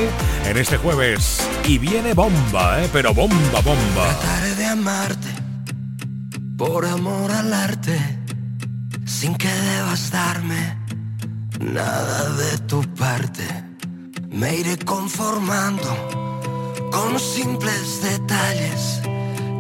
en 0.45 0.57
este 0.59 0.77
jueves. 0.77 1.41
Y 1.65 1.79
viene 1.79 2.13
bomba, 2.13 2.83
¿eh? 2.83 2.91
Pero 2.93 3.15
bomba, 3.15 3.61
bomba. 3.65 4.09
Trataré 4.21 4.55
de 4.55 4.67
amarte 4.67 5.29
por 6.59 6.85
amor 6.85 7.31
al 7.31 7.55
arte, 7.55 7.99
sin 9.07 9.35
que 9.37 9.49
debas 9.49 10.11
darme 10.11 10.77
nada 11.61 12.29
de 12.35 12.59
tu 12.59 12.83
parte. 12.95 13.47
Me 14.29 14.57
iré 14.57 14.77
conformando 14.77 16.30
con 16.91 17.19
simples 17.19 18.03
detalles 18.03 19.01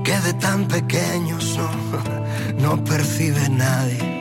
que 0.04 0.18
de 0.20 0.34
tan 0.34 0.66
pequeños 0.66 1.56
no, 2.58 2.74
no 2.76 2.84
percibe 2.84 3.48
nadie. 3.48 4.20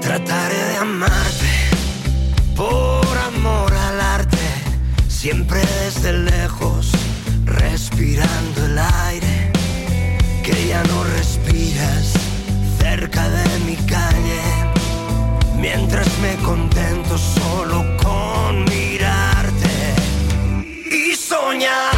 Trataré 0.00 0.62
de 0.70 0.76
amarte 0.78 1.52
por 2.56 3.18
amor 3.32 3.72
al 3.72 4.00
arte, 4.00 4.48
siempre 5.08 5.60
desde 5.84 6.12
lejos, 6.12 6.90
respirando 7.44 8.66
el 8.66 8.78
aire 8.78 9.52
que 10.42 10.68
ya 10.68 10.82
no 10.84 11.04
respiras 11.04 12.14
cerca 12.80 13.28
de 13.28 13.58
mi 13.66 13.76
calle, 13.76 14.40
mientras 15.56 16.08
me 16.20 16.34
contento 16.36 17.18
solo 17.18 17.84
con 17.98 18.64
mirarte 18.64 19.94
y 20.90 21.14
soñarte 21.14 21.97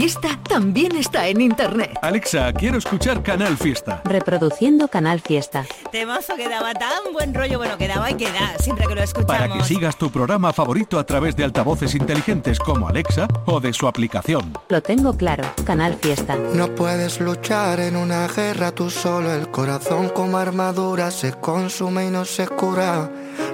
Fiesta 0.00 0.40
también 0.48 0.96
está 0.96 1.28
en 1.28 1.42
internet. 1.42 1.92
Alexa, 2.00 2.50
quiero 2.54 2.78
escuchar 2.78 3.22
Canal 3.22 3.58
Fiesta. 3.58 4.00
Reproduciendo 4.06 4.88
Canal 4.88 5.20
Fiesta. 5.20 5.66
Temazo 5.92 6.36
que 6.36 6.48
daba 6.48 6.72
tan 6.72 7.12
buen 7.12 7.34
rollo, 7.34 7.58
bueno, 7.58 7.76
que 7.76 7.86
daba 7.86 8.10
y 8.10 8.14
que 8.14 8.32
da, 8.32 8.56
siempre 8.60 8.86
que 8.86 8.94
lo 8.94 9.02
escuchamos. 9.02 9.36
Para 9.36 9.52
que 9.52 9.62
sigas 9.62 9.98
tu 9.98 10.10
programa 10.10 10.54
favorito 10.54 10.98
a 10.98 11.04
través 11.04 11.36
de 11.36 11.44
altavoces 11.44 11.94
inteligentes 11.94 12.58
como 12.58 12.88
Alexa 12.88 13.28
o 13.44 13.60
de 13.60 13.74
su 13.74 13.86
aplicación. 13.86 14.54
Lo 14.70 14.82
tengo 14.82 15.18
claro, 15.18 15.44
Canal 15.66 15.94
Fiesta. 15.96 16.34
No 16.54 16.74
puedes 16.74 17.20
luchar 17.20 17.78
en 17.80 17.94
una 17.94 18.26
guerra 18.26 18.72
tú 18.72 18.88
solo, 18.88 19.34
el 19.34 19.50
corazón 19.50 20.08
como 20.08 20.38
armadura 20.38 21.10
se 21.10 21.34
consume 21.34 22.06
y 22.06 22.10
no 22.10 22.24
se 22.24 22.48
cura. 22.48 23.10